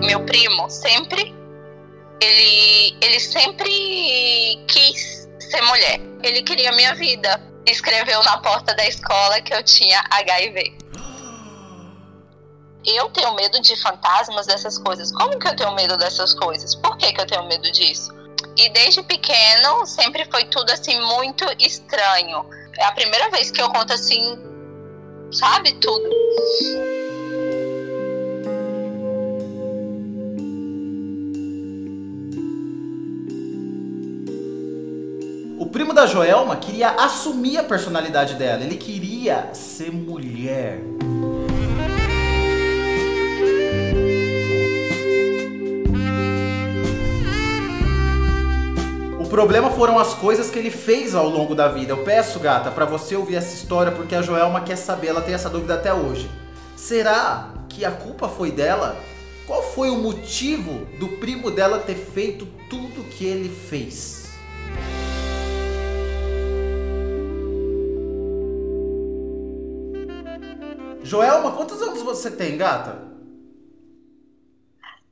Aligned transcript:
Meu 0.00 0.24
primo 0.26 0.70
sempre 0.70 1.34
ele 2.20 2.96
ele 3.00 3.20
sempre 3.20 4.64
quis 4.68 5.28
ser 5.40 5.62
mulher. 5.62 6.00
Ele 6.22 6.42
queria 6.42 6.72
minha 6.72 6.94
vida. 6.94 7.40
Escreveu 7.66 8.22
na 8.22 8.38
porta 8.38 8.74
da 8.74 8.86
escola 8.86 9.40
que 9.40 9.54
eu 9.54 9.62
tinha 9.62 10.02
HIV. 10.10 10.78
Eu 12.86 13.08
tenho 13.10 13.34
medo 13.34 13.60
de 13.62 13.74
fantasmas, 13.80 14.46
dessas 14.46 14.78
coisas. 14.78 15.10
Como 15.12 15.38
que 15.38 15.48
eu 15.48 15.56
tenho 15.56 15.74
medo 15.74 15.96
dessas 15.96 16.34
coisas? 16.34 16.74
Por 16.74 16.98
que, 16.98 17.12
que 17.12 17.20
eu 17.20 17.26
tenho 17.26 17.46
medo 17.48 17.70
disso? 17.72 18.12
E 18.56 18.68
desde 18.68 19.02
pequeno 19.02 19.86
sempre 19.86 20.26
foi 20.30 20.44
tudo 20.44 20.70
assim 20.70 21.00
muito 21.00 21.44
estranho. 21.58 22.44
É 22.78 22.84
a 22.84 22.92
primeira 22.92 23.30
vez 23.30 23.50
que 23.50 23.62
eu 23.62 23.70
conto 23.70 23.94
assim, 23.94 24.38
sabe, 25.34 25.72
tudo. 25.74 26.08
O 35.58 35.66
primo 35.66 35.92
da 35.92 36.06
Joelma 36.06 36.56
queria 36.56 36.90
assumir 36.90 37.58
a 37.58 37.64
personalidade 37.64 38.34
dela. 38.34 38.62
Ele 38.62 38.76
queria 38.76 39.52
ser 39.52 39.92
mulher. 39.92 40.93
Problema 49.34 49.68
foram 49.68 49.98
as 49.98 50.14
coisas 50.14 50.48
que 50.48 50.56
ele 50.56 50.70
fez 50.70 51.12
ao 51.12 51.28
longo 51.28 51.56
da 51.56 51.66
vida. 51.66 51.90
Eu 51.90 52.04
peço, 52.04 52.38
gata, 52.38 52.70
para 52.70 52.84
você 52.84 53.16
ouvir 53.16 53.34
essa 53.34 53.52
história 53.52 53.90
porque 53.90 54.14
a 54.14 54.22
Joelma 54.22 54.60
quer 54.60 54.76
saber, 54.76 55.08
ela 55.08 55.20
tem 55.20 55.34
essa 55.34 55.50
dúvida 55.50 55.74
até 55.74 55.92
hoje. 55.92 56.30
Será 56.76 57.52
que 57.68 57.84
a 57.84 57.90
culpa 57.90 58.28
foi 58.28 58.52
dela? 58.52 58.96
Qual 59.44 59.60
foi 59.60 59.90
o 59.90 59.96
motivo 59.96 60.84
do 61.00 61.08
primo 61.18 61.50
dela 61.50 61.80
ter 61.80 61.96
feito 61.96 62.46
tudo 62.70 63.02
que 63.10 63.24
ele 63.24 63.48
fez? 63.48 64.28
Joelma, 71.02 71.50
quantos 71.50 71.82
anos 71.82 72.02
você 72.02 72.30
tem, 72.30 72.56
gata? 72.56 73.02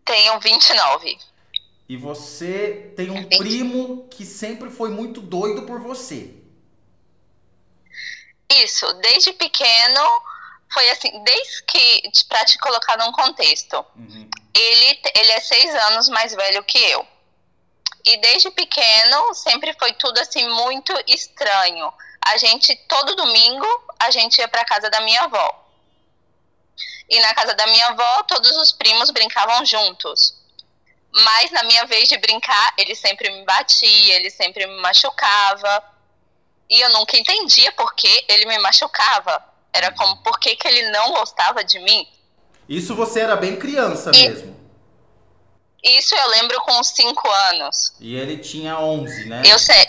Tenho 0.05 0.39
29. 0.39 1.32
E 1.93 1.97
você 1.99 2.91
tem 2.97 3.11
um 3.11 3.29
primo 3.29 4.09
que 4.09 4.25
sempre 4.25 4.71
foi 4.71 4.89
muito 4.89 5.21
doido 5.21 5.67
por 5.67 5.79
você. 5.79 6.35
Isso, 8.51 8.91
desde 8.95 9.35
pequeno 9.35 10.01
foi 10.73 10.89
assim, 10.89 11.23
desde 11.23 11.63
que 11.65 12.25
para 12.31 12.47
te 12.47 12.59
colocar 12.61 12.97
num 12.97 13.13
contexto, 13.13 13.85
uhum. 13.95 14.27
ele 14.55 15.01
ele 15.15 15.33
é 15.33 15.41
seis 15.41 15.75
anos 15.89 16.09
mais 16.09 16.35
velho 16.35 16.65
que 16.65 16.79
eu 16.79 17.07
e 18.07 18.17
desde 18.23 18.51
pequeno 18.53 19.35
sempre 19.35 19.77
foi 19.79 19.93
tudo 19.93 20.19
assim 20.19 20.49
muito 20.49 20.95
estranho. 21.07 21.93
A 22.25 22.39
gente 22.39 22.75
todo 22.89 23.15
domingo 23.17 23.67
a 23.99 24.11
gente 24.11 24.39
ia 24.39 24.49
para 24.49 24.65
casa 24.65 24.89
da 24.89 25.03
minha 25.03 25.21
avó 25.21 25.63
e 27.07 27.21
na 27.21 27.35
casa 27.35 27.53
da 27.53 27.67
minha 27.67 27.89
avó 27.89 28.23
todos 28.23 28.57
os 28.57 28.73
primos 28.73 29.11
brincavam 29.11 29.63
juntos. 29.67 30.41
Mas 31.13 31.51
na 31.51 31.63
minha 31.65 31.85
vez 31.85 32.09
de 32.09 32.17
brincar, 32.17 32.75
ele 32.79 32.95
sempre 32.95 33.31
me 33.31 33.45
batia, 33.45 34.17
ele 34.17 34.31
sempre 34.31 34.67
me 34.67 34.81
machucava. 34.81 35.85
E 36.71 36.81
eu 36.81 36.91
nunca 36.91 37.17
entendia 37.19 37.71
por 37.73 37.95
que 37.95 38.25
ele 38.29 38.47
me 38.47 38.59
machucava. 38.59 39.45
Era 39.73 39.93
como 39.93 40.23
por 40.23 40.39
que, 40.39 40.57
que 40.57 40.67
ele 40.67 40.91
não 40.91 41.13
gostava 41.13 41.63
de 41.63 41.79
mim. 41.81 42.09
Isso 42.69 42.95
você 42.95 43.21
era 43.21 43.37
bem 43.37 43.59
criança 43.59 44.11
e, 44.15 44.29
mesmo. 44.29 44.57
Isso 45.83 46.15
eu 46.15 46.31
lembro 46.31 46.61
com 46.63 46.73
uns 46.79 46.89
5 46.89 47.31
anos. 47.31 47.95
E 48.01 48.17
ele 48.17 48.39
tinha 48.39 48.79
11, 48.79 49.29
né? 49.29 49.43
Eu 49.45 49.59
sei. 49.59 49.87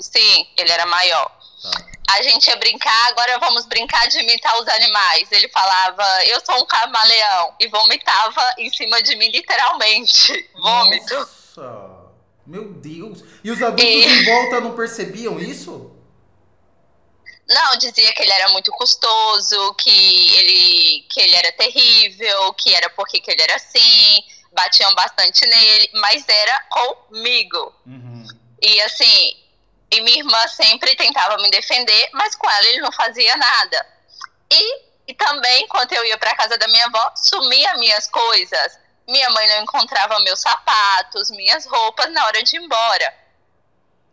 Sim, 0.00 0.46
ele 0.56 0.70
era 0.70 0.86
maior. 0.86 1.28
Tá 1.62 1.70
a 2.12 2.22
gente 2.22 2.48
ia 2.48 2.56
brincar, 2.56 3.08
agora 3.08 3.38
vamos 3.38 3.66
brincar 3.66 4.08
de 4.08 4.18
imitar 4.18 4.60
os 4.60 4.68
animais. 4.68 5.30
Ele 5.30 5.48
falava, 5.48 6.04
eu 6.26 6.40
sou 6.44 6.56
um 6.62 6.66
camaleão, 6.66 7.54
e 7.60 7.68
vomitava 7.68 8.54
em 8.58 8.72
cima 8.72 9.02
de 9.02 9.16
mim, 9.16 9.30
literalmente. 9.30 10.50
Vômito. 10.54 11.14
Nossa, 11.14 12.10
meu 12.46 12.72
Deus. 12.74 13.22
E 13.44 13.50
os 13.50 13.62
adultos 13.62 13.84
e... 13.84 14.06
em 14.06 14.24
volta 14.24 14.60
não 14.60 14.74
percebiam 14.74 15.38
isso? 15.38 15.96
Não, 17.48 17.76
dizia 17.78 18.12
que 18.12 18.22
ele 18.22 18.32
era 18.32 18.48
muito 18.50 18.70
custoso, 18.72 19.74
que 19.74 19.90
ele, 20.36 21.06
que 21.10 21.20
ele 21.20 21.34
era 21.34 21.52
terrível, 21.52 22.52
que 22.54 22.72
era 22.72 22.88
porque 22.90 23.20
que 23.20 23.30
ele 23.30 23.42
era 23.42 23.56
assim, 23.56 24.22
batiam 24.52 24.94
bastante 24.94 25.44
nele, 25.46 25.90
mas 25.94 26.24
era 26.28 26.60
comigo. 26.70 27.74
Uhum. 27.84 28.24
E 28.62 28.80
assim, 28.82 29.36
e 29.92 30.00
minha 30.02 30.18
irmã 30.18 30.48
sempre 30.48 30.94
tentava 30.94 31.36
me 31.38 31.50
defender, 31.50 32.10
mas 32.12 32.34
com 32.36 32.48
ela 32.48 32.66
ele 32.68 32.80
não 32.80 32.92
fazia 32.92 33.36
nada. 33.36 33.86
E, 34.50 34.82
e 35.08 35.14
também, 35.14 35.66
quando 35.66 35.92
eu 35.92 36.04
ia 36.04 36.16
para 36.16 36.36
casa 36.36 36.56
da 36.56 36.68
minha 36.68 36.86
avó, 36.86 37.12
sumia 37.16 37.74
minhas 37.74 38.08
coisas. 38.08 38.78
Minha 39.08 39.28
mãe 39.30 39.48
não 39.48 39.62
encontrava 39.62 40.20
meus 40.20 40.40
sapatos, 40.40 41.30
minhas 41.30 41.66
roupas 41.66 42.12
na 42.12 42.24
hora 42.26 42.42
de 42.42 42.56
ir 42.56 42.60
embora. 42.60 43.14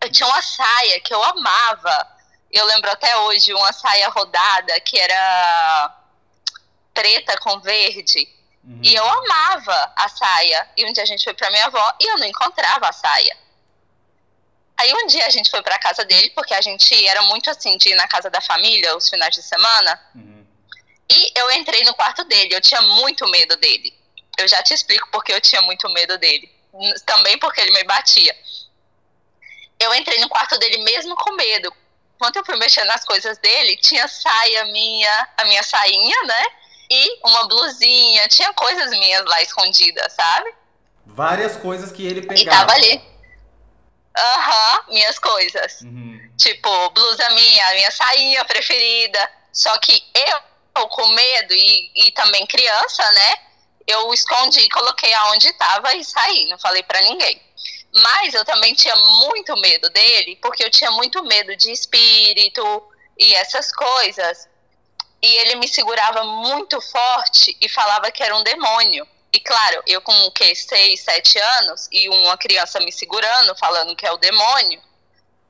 Eu 0.02 0.12
tinha 0.12 0.28
uma 0.28 0.42
saia 0.42 1.00
que 1.02 1.14
eu 1.14 1.24
amava. 1.24 2.08
Eu 2.52 2.66
lembro 2.66 2.90
até 2.90 3.16
hoje 3.18 3.54
uma 3.54 3.72
saia 3.74 4.10
rodada 4.10 4.80
que 4.80 4.98
era 5.00 5.96
preta 6.94 7.38
com 7.38 7.60
verde. 7.60 8.28
Uhum. 8.64 8.80
E 8.82 8.96
eu 8.96 9.08
amava 9.08 9.94
a 9.96 10.10
saia. 10.10 10.70
E 10.76 10.86
um 10.86 10.94
dia 10.94 11.04
a 11.04 11.08
gente 11.08 11.24
foi 11.24 11.36
para 11.36 11.52
minha 11.52 11.66
avó 11.66 11.94
e 12.00 12.12
eu 12.12 12.18
não 12.18 12.26
encontrava 12.26 12.90
a 12.90 12.94
saia. 12.94 13.38
Aí 14.80 14.94
um 14.94 15.08
dia 15.08 15.26
a 15.26 15.30
gente 15.30 15.50
foi 15.50 15.62
pra 15.64 15.80
casa 15.80 16.06
dele, 16.06 16.30
porque 16.32 16.54
a 16.54 16.62
gente 16.62 17.06
era 17.06 17.22
muito 17.24 17.50
assim 17.50 17.78
de 17.78 17.90
ir 17.90 17.96
na 17.96 18.08
casa 18.08 18.30
da 18.30 18.40
família 18.42 18.96
os 18.96 19.10
finais 19.10 19.34
de 19.34 19.42
semana. 19.42 20.00
Uhum. 20.14 20.46
E 21.10 21.32
eu 21.40 21.52
entrei 21.52 21.84
no 21.84 21.96
quarto 21.96 22.24
dele, 22.26 22.54
eu 22.54 22.62
tinha 22.62 22.82
muito 22.82 23.28
medo 23.30 23.56
dele. 23.58 23.94
Eu 24.38 24.48
já 24.48 24.62
te 24.62 24.74
explico 24.74 25.10
porque 25.12 25.34
eu 25.34 25.42
tinha 25.42 25.62
muito 25.64 25.90
medo 25.90 26.18
dele. 26.20 26.52
Também 27.06 27.40
porque 27.40 27.60
ele 27.62 27.72
me 27.72 27.84
batia. 27.86 28.36
Eu 29.80 29.94
entrei 29.96 30.20
no 30.20 30.30
quarto 30.30 30.58
dele 30.60 30.78
mesmo 30.84 31.16
com 31.16 31.34
medo. 31.34 31.74
Quando 32.20 32.38
eu 32.38 32.46
fui 32.46 32.56
mexer 32.58 32.84
nas 32.84 33.04
coisas 33.04 33.38
dele, 33.40 33.78
tinha 33.78 34.08
saia 34.08 34.66
minha, 34.66 35.30
a 35.38 35.46
minha 35.46 35.64
sainha, 35.64 36.24
né? 36.24 36.46
E 36.90 37.20
uma 37.24 37.48
blusinha, 37.48 38.28
tinha 38.28 38.54
coisas 38.54 38.90
minhas 38.92 39.26
lá 39.26 39.42
escondidas, 39.42 40.14
sabe? 40.14 40.54
Várias 41.06 41.58
coisas 41.58 41.92
que 41.92 42.06
ele 42.06 42.22
pegava. 42.22 42.42
E 42.42 42.46
tava 42.46 42.74
ali. 42.74 43.17
Aham, 44.18 44.84
uhum, 44.88 44.94
minhas 44.94 45.20
coisas. 45.20 45.82
Uhum. 45.82 46.32
Tipo, 46.38 46.90
blusa 46.90 47.30
minha, 47.30 47.74
minha 47.74 47.92
sainha 47.92 48.44
preferida. 48.46 49.32
Só 49.54 49.78
que 49.80 50.04
eu, 50.14 50.88
com 50.88 51.08
medo 51.08 51.54
e, 51.54 51.92
e 51.96 52.12
também 52.12 52.46
criança, 52.48 53.12
né? 53.12 53.36
Eu 53.86 54.14
escondi, 54.14 54.68
coloquei 54.70 55.14
aonde 55.14 55.48
estava 55.48 55.96
e 55.96 56.04
saí, 56.04 56.48
não 56.50 56.60
falei 56.60 56.84
para 56.84 57.02
ninguém. 57.02 57.42
Mas 57.94 58.34
eu 58.34 58.44
também 58.44 58.74
tinha 58.74 58.96
muito 58.96 59.56
medo 59.58 59.90
dele, 59.90 60.38
porque 60.42 60.64
eu 60.64 60.70
tinha 60.70 60.92
muito 60.92 61.24
medo 61.24 61.56
de 61.56 61.72
espírito 61.72 62.64
e 63.18 63.34
essas 63.36 63.72
coisas. 63.72 64.48
E 65.22 65.36
ele 65.38 65.56
me 65.56 65.68
segurava 65.68 66.24
muito 66.24 66.80
forte 66.82 67.56
e 67.62 67.70
falava 67.70 68.12
que 68.12 68.22
era 68.22 68.36
um 68.36 68.44
demônio. 68.44 69.08
E 69.32 69.40
claro, 69.40 69.84
eu 69.86 70.02
com 70.02 70.14
o 70.26 70.32
que, 70.32 70.56
seis, 70.56 71.02
sete 71.02 71.38
anos, 71.38 71.88
e 71.92 72.08
uma 72.10 72.38
criança 72.38 72.80
me 72.80 72.92
segurando, 72.92 73.56
falando 73.56 73.96
que 73.96 74.06
é 74.06 74.12
o 74.12 74.18
demônio, 74.18 74.82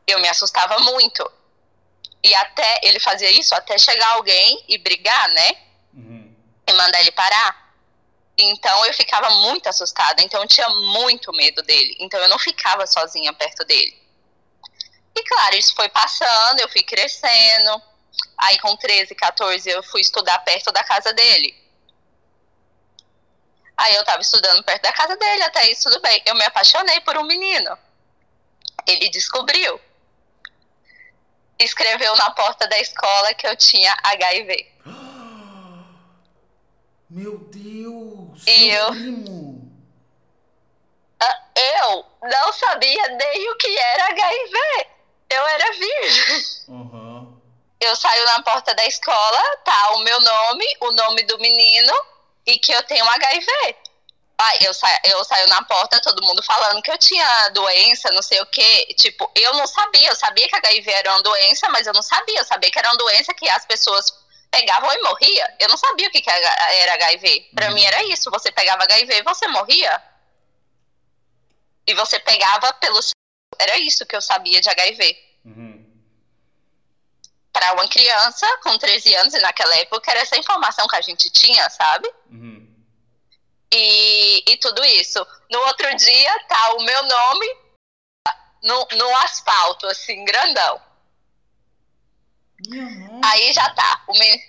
eu 0.06 0.20
me 0.20 0.28
assustava 0.28 0.80
muito. 0.80 1.30
E 2.24 2.34
até 2.34 2.80
ele 2.84 3.00
fazia 3.00 3.30
isso 3.30 3.54
até 3.54 3.78
chegar 3.78 4.08
alguém 4.14 4.64
e 4.68 4.78
brigar, 4.78 5.30
né? 5.30 5.58
Uhum. 5.94 6.36
E 6.68 6.74
mandar 6.74 7.00
ele 7.02 7.12
parar. 7.12 7.68
Então 8.38 8.86
eu 8.86 8.94
ficava 8.94 9.30
muito 9.32 9.68
assustada, 9.68 10.22
então 10.22 10.42
eu 10.42 10.48
tinha 10.48 10.70
muito 10.70 11.32
medo 11.34 11.62
dele. 11.64 11.96
Então 12.00 12.20
eu 12.20 12.30
não 12.30 12.38
ficava 12.38 12.86
sozinha 12.86 13.34
perto 13.34 13.64
dele. 13.66 13.98
E 15.16 15.24
claro, 15.24 15.56
isso 15.56 15.74
foi 15.74 15.90
passando, 15.90 16.60
eu 16.60 16.70
fui 16.70 16.84
crescendo. 16.84 17.82
Aí 18.38 18.60
com 18.60 18.76
13, 18.76 19.16
14 19.16 19.70
eu 19.70 19.82
fui 19.84 20.02
estudar 20.02 20.40
perto 20.40 20.72
da 20.72 20.84
casa 20.84 21.12
dele. 21.14 21.56
Aí 23.78 23.96
eu 23.96 24.04
tava 24.04 24.22
estudando 24.22 24.64
perto 24.64 24.82
da 24.82 24.92
casa 24.92 25.16
dele, 25.16 25.44
até 25.44 25.70
isso 25.70 25.84
tudo 25.84 26.02
bem. 26.02 26.22
Eu 26.26 26.34
me 26.34 26.44
apaixonei 26.44 27.00
por 27.02 27.16
um 27.18 27.24
menino. 27.24 27.78
Ele 28.88 29.08
descobriu. 29.10 29.80
Escreveu 31.60 32.16
na 32.16 32.32
porta 32.32 32.68
da 32.68 32.80
escola 32.80 33.34
que 33.36 33.46
eu 33.46 33.56
tinha 33.56 33.96
HIV. 34.04 34.72
Meu 37.10 37.38
Deus! 37.38 38.46
E 38.48 38.70
eu. 38.70 38.88
Primo. 38.88 39.72
Ah, 41.20 41.42
eu 41.56 42.06
não 42.24 42.52
sabia 42.54 43.08
nem 43.10 43.50
o 43.50 43.58
que 43.58 43.78
era 43.78 44.08
HIV. 44.08 44.88
Eu 45.30 45.48
era 45.48 45.72
virgem. 45.74 46.46
Uhum. 46.68 47.40
eu 47.80 47.96
saio 47.96 48.26
na 48.26 48.44
porta 48.44 48.74
da 48.74 48.86
escola, 48.86 49.58
tá 49.64 49.94
o 49.94 50.00
meu 50.00 50.20
nome, 50.20 50.66
o 50.82 50.92
nome 50.92 51.24
do 51.24 51.38
menino 51.38 51.94
e 52.48 52.58
que 52.58 52.72
eu 52.72 52.82
tenho 52.84 53.06
HIV. 53.06 53.46
Aí 54.40 54.58
eu, 54.62 54.74
sa 54.74 54.88
eu 55.04 55.24
saio 55.26 55.48
na 55.48 55.64
porta, 55.64 56.00
todo 56.00 56.24
mundo 56.24 56.44
falando 56.44 56.82
que 56.82 56.92
eu 56.92 56.98
tinha 56.98 57.50
doença, 57.50 58.12
não 58.12 58.22
sei 58.22 58.40
o 58.40 58.46
quê. 58.46 58.88
Tipo, 58.96 59.30
eu 59.36 59.54
não 59.56 59.68
sabia, 59.68 60.10
eu 60.10 60.16
sabia 60.16 60.48
que 60.48 60.56
HIV 60.56 60.92
era 60.92 61.12
uma 61.12 61.24
doença, 61.24 61.68
mas 61.70 61.88
eu 61.88 61.94
não 61.94 62.04
sabia. 62.04 62.40
Eu 62.40 62.46
sabia 62.46 62.72
que 62.72 62.80
era 62.80 62.90
uma 62.90 62.98
doença 62.98 63.34
que 63.34 63.50
as 63.50 63.66
pessoas 63.66 64.06
pegavam 64.52 64.92
e 64.94 65.02
morria. 65.02 65.56
Eu 65.60 65.68
não 65.68 65.78
sabia 65.78 66.08
o 66.08 66.12
que, 66.12 66.22
que 66.22 66.30
era 66.30 66.94
HIV. 66.94 67.50
Pra 67.54 67.68
uhum. 67.68 67.74
mim 67.74 67.84
era 67.84 68.04
isso, 68.04 68.32
você 68.32 68.52
pegava 68.52 68.84
HIV 68.84 69.18
e 69.18 69.24
você 69.24 69.48
morria. 69.48 70.04
E 71.88 71.94
você 71.96 72.20
pegava 72.20 72.72
pelo. 72.74 73.00
Era 73.60 73.78
isso 73.80 74.06
que 74.06 74.16
eu 74.16 74.22
sabia 74.22 74.62
de 74.62 74.70
HIV. 74.70 75.27
Uhum. 77.72 77.76
Para 77.76 77.84
uma 77.84 77.88
criança 77.88 78.58
com 78.64 78.78
13 78.78 79.16
anos, 79.16 79.34
e 79.34 79.40
naquela 79.40 79.76
época 79.78 80.12
era 80.12 80.22
essa 80.22 80.38
informação 80.38 80.88
que 80.88 80.96
a 80.96 81.02
gente 81.02 81.30
tinha, 81.30 81.70
sabe? 81.70 82.10
Uhum. 82.30 82.68
E, 83.74 84.44
e 84.52 84.58
tudo 84.58 84.84
isso. 84.86 85.26
No 85.52 85.60
outro 85.60 85.94
dia 85.96 86.40
tá 86.48 86.74
o 86.74 86.84
meu 86.84 87.04
nome 87.04 87.58
no, 88.64 88.88
no 88.98 89.18
asfalto, 89.18 89.86
assim, 89.88 90.24
grandão. 90.24 90.82
Aí 93.24 93.54
já 93.54 93.70
tá. 93.72 94.04
O, 94.08 94.18
me... 94.18 94.42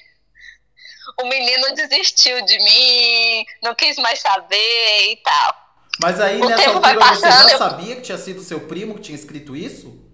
o 1.23 1.27
menino 1.27 1.75
desistiu 1.75 2.41
de 2.45 2.59
mim, 2.59 3.47
não 3.63 3.75
quis 3.75 3.97
mais 3.99 4.21
saber 4.21 5.13
e 5.13 5.17
tal. 5.17 5.69
Mas 6.01 6.21
aí 6.21 6.41
o 6.41 6.49
nessa 6.49 6.71
altura 6.71 6.99
passando, 6.99 7.43
você 7.43 7.49
já 7.51 7.59
sabia 7.59 7.97
que 7.97 8.03
tinha 8.03 8.19
sido 8.19 8.41
seu 8.41 8.61
primo 8.69 8.95
que 8.95 9.01
tinha 9.01 9.19
escrito 9.19 9.57
isso? 9.57 10.09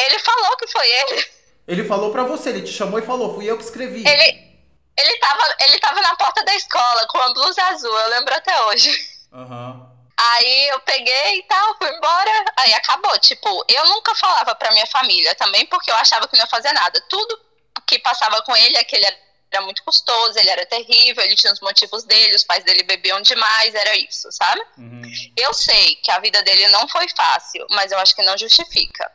Ele 0.00 0.18
falou 0.20 0.56
que 0.56 0.66
foi 0.68 0.86
ele. 0.86 1.37
Ele 1.68 1.84
falou 1.84 2.10
pra 2.10 2.24
você, 2.24 2.48
ele 2.48 2.62
te 2.62 2.72
chamou 2.72 2.98
e 2.98 3.04
falou, 3.04 3.34
fui 3.34 3.44
eu 3.44 3.58
que 3.58 3.62
escrevi. 3.62 4.02
Ele, 4.08 4.58
ele, 4.98 5.18
tava, 5.18 5.56
ele 5.66 5.78
tava 5.78 6.00
na 6.00 6.16
porta 6.16 6.42
da 6.42 6.54
escola 6.54 7.06
com 7.08 7.18
a 7.18 7.34
blusa 7.34 7.62
azul, 7.64 7.92
eu 7.92 8.08
lembro 8.08 8.34
até 8.34 8.58
hoje. 8.62 8.90
Uhum. 9.30 9.86
Aí 10.16 10.68
eu 10.68 10.80
peguei 10.80 11.38
e 11.38 11.42
tal, 11.42 11.76
fui 11.76 11.94
embora, 11.94 12.44
aí 12.56 12.72
acabou. 12.72 13.16
Tipo, 13.18 13.64
eu 13.68 13.86
nunca 13.86 14.14
falava 14.14 14.54
pra 14.54 14.72
minha 14.72 14.86
família 14.86 15.34
também, 15.34 15.66
porque 15.66 15.90
eu 15.90 15.94
achava 15.96 16.26
que 16.26 16.36
não 16.36 16.44
ia 16.44 16.50
fazer 16.50 16.72
nada. 16.72 17.04
Tudo 17.08 17.38
que 17.86 17.98
passava 17.98 18.40
com 18.42 18.56
ele 18.56 18.76
é 18.78 18.82
que 18.82 18.96
ele 18.96 19.04
era 19.50 19.62
muito 19.62 19.84
custoso, 19.84 20.38
ele 20.38 20.48
era 20.48 20.64
terrível, 20.64 21.22
ele 21.22 21.36
tinha 21.36 21.52
os 21.52 21.60
motivos 21.60 22.02
dele, 22.04 22.34
os 22.34 22.44
pais 22.44 22.64
dele 22.64 22.82
bebiam 22.82 23.20
demais, 23.20 23.74
era 23.74 23.94
isso, 23.96 24.32
sabe? 24.32 24.60
Uhum. 24.78 25.02
Eu 25.36 25.52
sei 25.52 25.96
que 25.96 26.10
a 26.10 26.18
vida 26.18 26.42
dele 26.42 26.66
não 26.68 26.88
foi 26.88 27.06
fácil, 27.14 27.66
mas 27.70 27.92
eu 27.92 27.98
acho 27.98 28.16
que 28.16 28.22
não 28.22 28.36
justifica. 28.38 29.12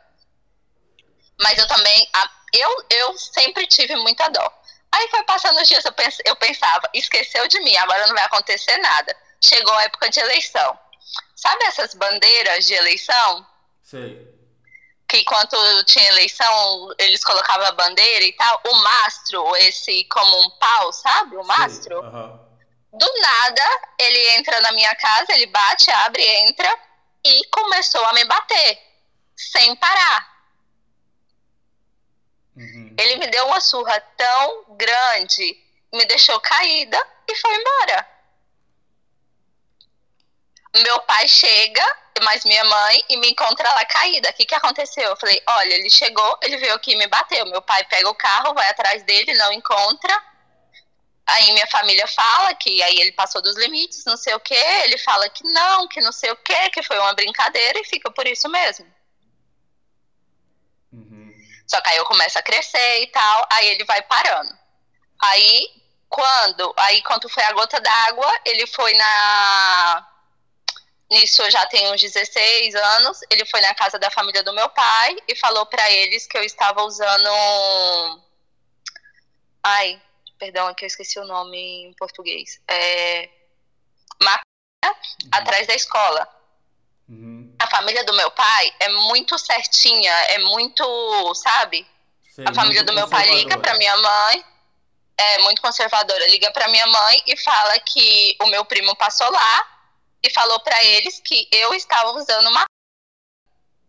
Mas 1.40 1.58
eu 1.58 1.66
também, 1.66 2.08
eu, 2.54 2.84
eu 2.90 3.18
sempre 3.18 3.66
tive 3.66 3.96
muita 3.96 4.28
dó. 4.28 4.52
Aí 4.92 5.08
foi 5.10 5.22
passando 5.24 5.60
os 5.60 5.68
dias, 5.68 5.84
eu, 5.84 5.92
pens, 5.92 6.18
eu 6.24 6.36
pensava, 6.36 6.88
esqueceu 6.94 7.48
de 7.48 7.58
mim, 7.60 7.76
agora 7.76 8.06
não 8.06 8.14
vai 8.14 8.24
acontecer 8.24 8.76
nada. 8.78 9.16
Chegou 9.42 9.74
a 9.74 9.82
época 9.84 10.08
de 10.08 10.20
eleição. 10.20 10.78
Sabe 11.34 11.64
essas 11.64 11.94
bandeiras 11.94 12.66
de 12.66 12.74
eleição? 12.74 13.46
Sei. 13.82 14.32
Que 15.08 15.22
quando 15.24 15.84
tinha 15.84 16.08
eleição, 16.08 16.94
eles 16.98 17.22
colocavam 17.24 17.66
a 17.66 17.72
bandeira 17.72 18.24
e 18.24 18.32
tal. 18.32 18.60
O 18.68 18.74
mastro, 18.76 19.56
esse 19.56 20.04
como 20.04 20.42
um 20.42 20.50
pau, 20.50 20.92
sabe? 20.92 21.36
O 21.36 21.44
mastro. 21.44 22.00
Do 22.92 23.20
nada, 23.20 23.62
ele 23.98 24.36
entra 24.36 24.60
na 24.60 24.72
minha 24.72 24.94
casa, 24.94 25.32
ele 25.32 25.46
bate, 25.46 25.90
abre, 25.90 26.22
entra 26.22 26.72
e 27.24 27.44
começou 27.48 28.04
a 28.06 28.12
me 28.12 28.24
bater. 28.24 28.78
Sem 29.36 29.74
parar. 29.76 30.33
Uhum. 32.56 32.94
Ele 32.98 33.16
me 33.16 33.26
deu 33.28 33.46
uma 33.46 33.60
surra 33.60 34.00
tão 34.16 34.64
grande, 34.76 35.58
me 35.92 36.04
deixou 36.06 36.38
caída 36.40 37.00
e 37.28 37.36
foi 37.36 37.54
embora. 37.54 38.08
Meu 40.76 41.00
pai 41.02 41.28
chega, 41.28 41.84
mais 42.22 42.44
minha 42.44 42.64
mãe, 42.64 43.04
e 43.08 43.16
me 43.16 43.30
encontra 43.30 43.68
lá 43.72 43.84
caída. 43.84 44.30
O 44.30 44.32
que, 44.32 44.46
que 44.46 44.54
aconteceu? 44.54 45.04
Eu 45.04 45.16
falei: 45.16 45.40
olha, 45.46 45.74
ele 45.74 45.90
chegou, 45.90 46.38
ele 46.42 46.56
veio 46.56 46.74
aqui 46.74 46.92
e 46.92 46.96
me 46.96 47.06
bateu. 47.06 47.46
Meu 47.46 47.62
pai 47.62 47.84
pega 47.84 48.08
o 48.08 48.14
carro, 48.14 48.54
vai 48.54 48.68
atrás 48.68 49.02
dele, 49.04 49.34
não 49.34 49.52
encontra. 49.52 50.22
Aí 51.26 51.52
minha 51.52 51.66
família 51.68 52.06
fala 52.06 52.54
que 52.54 52.82
aí 52.82 53.00
ele 53.00 53.12
passou 53.12 53.40
dos 53.40 53.56
limites, 53.56 54.04
não 54.04 54.16
sei 54.16 54.34
o 54.34 54.40
que. 54.40 54.54
Ele 54.54 54.98
fala 54.98 55.28
que 55.30 55.42
não, 55.44 55.88
que 55.88 56.00
não 56.00 56.12
sei 56.12 56.30
o 56.30 56.36
que, 56.36 56.70
que 56.70 56.82
foi 56.82 56.98
uma 56.98 57.14
brincadeira 57.14 57.80
e 57.80 57.84
fica 57.84 58.10
por 58.10 58.26
isso 58.26 58.48
mesmo. 58.48 58.86
Só 61.66 61.80
que 61.80 61.90
aí 61.90 61.96
eu 61.96 62.04
começo 62.04 62.38
a 62.38 62.42
crescer 62.42 63.02
e 63.02 63.06
tal, 63.08 63.46
aí 63.50 63.68
ele 63.68 63.84
vai 63.84 64.02
parando. 64.02 64.56
Aí, 65.22 65.68
quando, 66.08 66.74
aí 66.76 67.02
quando 67.02 67.28
foi 67.28 67.42
a 67.42 67.52
gota 67.52 67.80
d'água, 67.80 68.40
ele 68.44 68.66
foi 68.66 68.92
na 68.94 70.10
nisso 71.10 71.42
eu 71.42 71.50
já 71.50 71.64
tenho 71.66 71.92
uns 71.94 72.00
16 72.00 72.74
anos, 72.74 73.20
ele 73.30 73.44
foi 73.46 73.60
na 73.60 73.74
casa 73.74 73.98
da 73.98 74.10
família 74.10 74.42
do 74.42 74.52
meu 74.52 74.68
pai 74.70 75.16
e 75.28 75.36
falou 75.36 75.64
para 75.66 75.88
eles 75.90 76.26
que 76.26 76.36
eu 76.36 76.42
estava 76.42 76.82
usando 76.82 77.28
ai, 79.62 80.00
perdão, 80.38 80.68
é 80.68 80.74
que 80.74 80.84
eu 80.84 80.86
esqueci 80.86 81.18
o 81.18 81.26
nome 81.26 81.86
em 81.86 81.92
português. 81.94 82.60
É 82.68 83.30
maconha 84.22 84.44
uhum. 84.84 85.30
atrás 85.32 85.66
da 85.66 85.74
escola. 85.74 86.28
Uhum. 87.08 87.53
A 87.74 87.78
família 87.78 88.04
do 88.04 88.14
meu 88.14 88.30
pai 88.30 88.72
é 88.78 88.88
muito 88.88 89.36
certinha, 89.36 90.12
é 90.12 90.38
muito, 90.38 91.34
sabe? 91.34 91.84
Sei, 92.32 92.44
a 92.46 92.54
família 92.54 92.84
do 92.84 92.92
meu 92.92 93.08
pai 93.08 93.28
liga 93.34 93.58
para 93.58 93.76
minha 93.76 93.96
mãe, 93.96 94.44
é 95.18 95.38
muito 95.38 95.60
conservadora, 95.60 96.24
liga 96.28 96.52
para 96.52 96.68
minha 96.68 96.86
mãe 96.86 97.22
e 97.26 97.36
fala 97.36 97.76
que 97.80 98.36
o 98.42 98.46
meu 98.46 98.64
primo 98.64 98.94
passou 98.94 99.28
lá 99.28 99.68
e 100.22 100.30
falou 100.30 100.60
para 100.60 100.84
eles 100.84 101.20
que 101.20 101.48
eu 101.50 101.74
estava 101.74 102.12
usando 102.12 102.48
uma 102.48 102.64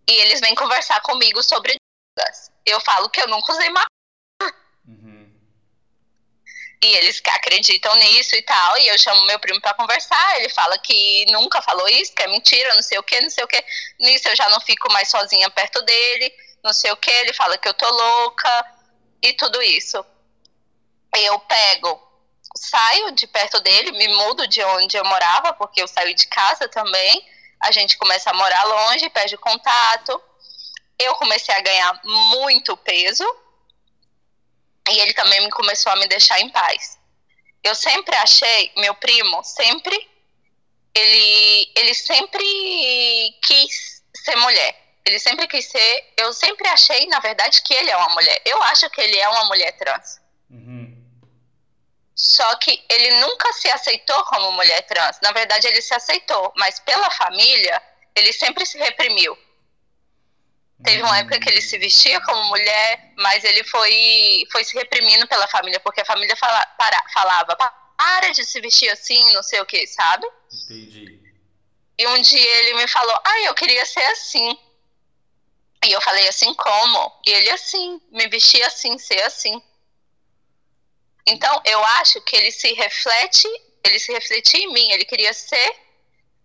e 0.10 0.14
eles 0.14 0.40
vêm 0.40 0.56
conversar 0.56 1.00
comigo 1.02 1.44
sobre 1.44 1.76
drogas. 2.18 2.52
Eu 2.66 2.82
falo 2.82 3.08
que 3.10 3.22
eu 3.22 3.28
nunca 3.28 3.52
usei 3.54 3.70
maconha. 3.70 3.95
E 6.82 6.88
eles 6.98 7.22
acreditam 7.28 7.96
nisso 7.96 8.36
e 8.36 8.42
tal. 8.42 8.78
E 8.78 8.88
eu 8.88 8.98
chamo 8.98 9.26
meu 9.26 9.40
primo 9.40 9.62
para 9.62 9.74
conversar. 9.74 10.40
Ele 10.40 10.50
fala 10.50 10.78
que 10.78 11.26
nunca 11.32 11.62
falou 11.62 11.88
isso, 11.88 12.14
que 12.14 12.24
é 12.24 12.28
mentira, 12.28 12.74
não 12.76 12.84
sei 12.84 12.98
o 12.98 13.04
que, 13.04 13.20
não 13.22 13.30
sei 13.30 13.44
o 13.44 13.48
que. 13.48 13.64
Nisso 14.00 14.28
eu 14.28 14.36
já 14.36 14.50
não 14.50 14.60
fico 14.62 14.92
mais 14.92 15.10
sozinha 15.10 15.50
perto 15.50 15.82
dele, 15.82 16.34
não 16.64 16.74
sei 16.74 16.92
o 16.92 16.98
que. 16.98 17.12
Ele 17.12 17.34
fala 17.34 17.58
que 17.58 17.68
eu 17.68 17.74
tô 17.74 17.90
louca 17.90 18.66
e 19.22 19.34
tudo 19.34 19.62
isso. 19.62 20.06
Eu 21.18 21.40
pego, 21.40 22.02
saio 22.58 23.12
de 23.12 23.26
perto 23.28 23.60
dele, 23.62 23.92
me 23.94 24.08
mudo 24.10 24.48
de 24.48 24.62
onde 24.64 24.98
eu 24.98 25.06
morava, 25.06 25.54
porque 25.54 25.82
eu 25.82 25.88
saio 25.88 26.14
de 26.14 26.28
casa 26.28 26.68
também. 26.68 27.26
A 27.64 27.72
gente 27.72 27.98
começa 27.98 28.30
a 28.30 28.34
morar 28.34 28.64
longe, 28.66 29.10
perde 29.10 29.38
contato. 29.38 30.22
Eu 31.00 31.16
comecei 31.16 31.56
a 31.56 31.62
ganhar 31.62 32.02
muito 32.04 32.76
peso 32.78 33.26
e 34.90 35.00
ele 35.00 35.14
também 35.14 35.42
me 35.42 35.50
começou 35.50 35.92
a 35.92 35.96
me 35.96 36.08
deixar 36.08 36.40
em 36.40 36.50
paz. 36.50 36.98
Eu 37.64 37.74
sempre 37.74 38.16
achei, 38.16 38.72
meu 38.78 38.94
primo, 38.96 39.44
sempre, 39.44 39.96
ele, 40.94 41.72
ele 41.76 41.94
sempre 41.94 42.44
quis 43.42 44.04
ser 44.24 44.36
mulher. 44.38 44.86
Ele 45.06 45.20
sempre 45.20 45.48
quis 45.48 45.66
ser. 45.66 46.14
Eu 46.18 46.34
sempre 46.34 46.68
achei, 46.68 47.06
na 47.08 47.20
verdade, 47.20 47.62
que 47.62 47.74
ele 47.74 47.92
é 47.92 47.98
uma 47.98 48.10
mulher. 48.10 48.42
Eu 48.46 48.62
acho 48.64 48.90
que 48.90 49.02
ele 49.02 49.18
é 49.18 49.28
uma 49.30 49.46
mulher 49.46 49.72
trans. 49.78 50.20
Uhum. 50.50 50.96
Só 52.16 52.56
que 52.56 52.84
ele 52.90 53.20
nunca 53.20 53.52
se 53.54 53.70
aceitou 53.70 54.24
como 54.26 54.52
mulher 54.54 54.82
trans. 54.84 55.20
Na 55.22 55.32
verdade, 55.32 55.68
ele 55.68 55.82
se 55.82 55.94
aceitou, 55.94 56.52
mas 56.56 56.80
pela 56.80 57.12
família, 57.12 57.82
ele 58.16 58.32
sempre 58.32 58.66
se 58.66 58.78
reprimiu. 58.78 59.38
Teve 60.86 61.02
uma 61.02 61.18
época 61.18 61.40
que 61.40 61.50
ele 61.50 61.62
se 61.62 61.78
vestia 61.78 62.22
como 62.22 62.44
mulher, 62.46 63.14
mas 63.18 63.44
ele 63.44 63.64
foi, 63.64 64.46
foi 64.52 64.64
se 64.64 64.76
reprimindo 64.76 65.28
pela 65.28 65.48
família, 65.48 65.80
porque 65.80 66.02
a 66.02 66.06
família 66.06 66.36
fala, 66.36 66.66
para, 66.78 67.04
falava, 67.14 67.56
para 67.56 68.32
de 68.32 68.46
se 68.46 68.62
vestir 68.62 68.90
assim, 68.90 69.34
não 69.34 69.42
sei 69.42 69.60
o 69.62 69.66
que, 69.66 69.86
sabe? 69.88 70.28
Entendi. 70.54 71.20
E 71.98 72.08
um 72.08 72.22
dia 72.22 72.58
ele 72.60 72.76
me 72.76 72.88
falou, 72.88 73.20
ah, 73.24 73.42
eu 73.42 73.54
queria 73.54 73.86
ser 73.86 74.04
assim. 74.06 74.58
E 75.86 75.92
eu 75.92 76.02
falei 76.02 76.28
assim, 76.28 76.54
como? 76.54 77.22
E 77.26 77.32
ele 77.32 77.50
assim, 77.52 78.02
me 78.12 78.28
vestia 78.28 78.68
assim, 78.68 78.98
ser 78.98 79.22
assim. 79.24 79.62
Então, 81.28 81.62
eu 81.66 81.84
acho 81.84 82.22
que 82.22 82.36
ele 82.36 82.52
se 82.52 82.72
reflete, 82.74 83.48
ele 83.84 84.00
se 84.00 84.12
refletia 84.12 84.60
em 84.60 84.74
mim, 84.74 84.92
ele 84.92 85.06
queria 85.06 85.34
ser 85.34 85.76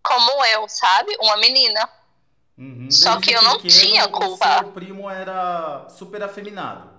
como 0.02 0.44
eu, 0.46 0.68
sabe? 0.68 1.14
Uma 1.20 1.36
menina. 1.36 1.90
Uhum. 2.60 2.90
Só 2.90 3.18
que 3.18 3.32
eu 3.32 3.40
não 3.40 3.58
tinha 3.58 4.06
culpa. 4.08 4.58
Seu 4.58 4.72
primo 4.72 5.08
era 5.08 5.88
super 5.88 6.22
afeminado. 6.22 6.90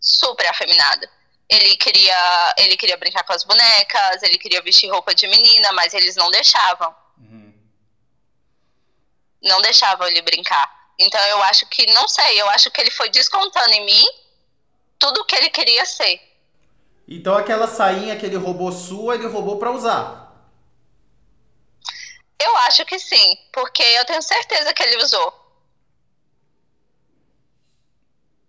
Super 0.00 0.46
afeminado. 0.48 1.08
Ele 1.48 1.76
queria, 1.76 2.54
ele 2.56 2.76
queria 2.76 2.96
brincar 2.96 3.24
com 3.24 3.32
as 3.32 3.42
bonecas, 3.42 4.22
ele 4.22 4.38
queria 4.38 4.62
vestir 4.62 4.88
roupa 4.88 5.12
de 5.12 5.26
menina, 5.26 5.72
mas 5.72 5.92
eles 5.92 6.14
não 6.14 6.30
deixavam. 6.30 6.94
Uhum. 7.18 7.52
Não 9.42 9.60
deixavam 9.60 10.06
ele 10.06 10.22
brincar. 10.22 10.72
Então 10.96 11.20
eu 11.26 11.42
acho 11.42 11.66
que, 11.66 11.92
não 11.92 12.06
sei, 12.06 12.40
eu 12.40 12.48
acho 12.50 12.70
que 12.70 12.80
ele 12.80 12.92
foi 12.92 13.10
descontando 13.10 13.72
em 13.72 13.84
mim 13.84 14.04
tudo 15.00 15.20
o 15.20 15.24
que 15.24 15.34
ele 15.34 15.50
queria 15.50 15.84
ser. 15.84 16.20
Então 17.08 17.36
aquela 17.36 17.66
sainha 17.66 18.16
que 18.16 18.24
ele 18.24 18.36
roubou 18.36 18.70
sua, 18.70 19.16
ele 19.16 19.26
roubou 19.26 19.58
para 19.58 19.72
usar. 19.72 20.21
Eu 22.44 22.56
acho 22.58 22.84
que 22.84 22.98
sim, 22.98 23.38
porque 23.52 23.82
eu 23.82 24.04
tenho 24.04 24.22
certeza 24.22 24.74
que 24.74 24.82
ele 24.82 24.96
usou. 24.96 25.42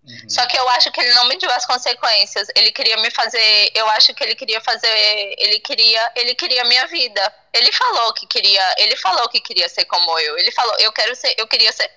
Uhum. 0.05 0.29
Só 0.29 0.45
que 0.47 0.57
eu 0.57 0.67
acho 0.69 0.91
que 0.91 1.00
ele 1.00 1.13
não 1.13 1.25
mediu 1.25 1.50
as 1.51 1.65
consequências. 1.65 2.47
Ele 2.55 2.71
queria 2.71 2.97
me 2.97 3.09
fazer, 3.12 3.71
eu 3.73 3.88
acho 3.89 4.13
que 4.13 4.23
ele 4.23 4.35
queria 4.35 4.59
fazer, 4.62 5.35
ele 5.38 5.59
queria, 5.59 6.12
ele 6.15 6.35
queria 6.35 6.63
minha 6.65 6.85
vida. 6.88 7.33
Ele 7.53 7.71
falou 7.71 8.13
que 8.13 8.25
queria, 8.27 8.75
ele 8.79 8.95
falou 8.97 9.29
que 9.29 9.39
queria 9.39 9.69
ser 9.69 9.85
como 9.85 10.19
eu. 10.19 10.38
Ele 10.38 10.51
falou, 10.51 10.75
eu 10.79 10.91
quero 10.91 11.15
ser, 11.15 11.33
eu 11.38 11.47
queria 11.47 11.71
ser 11.71 11.89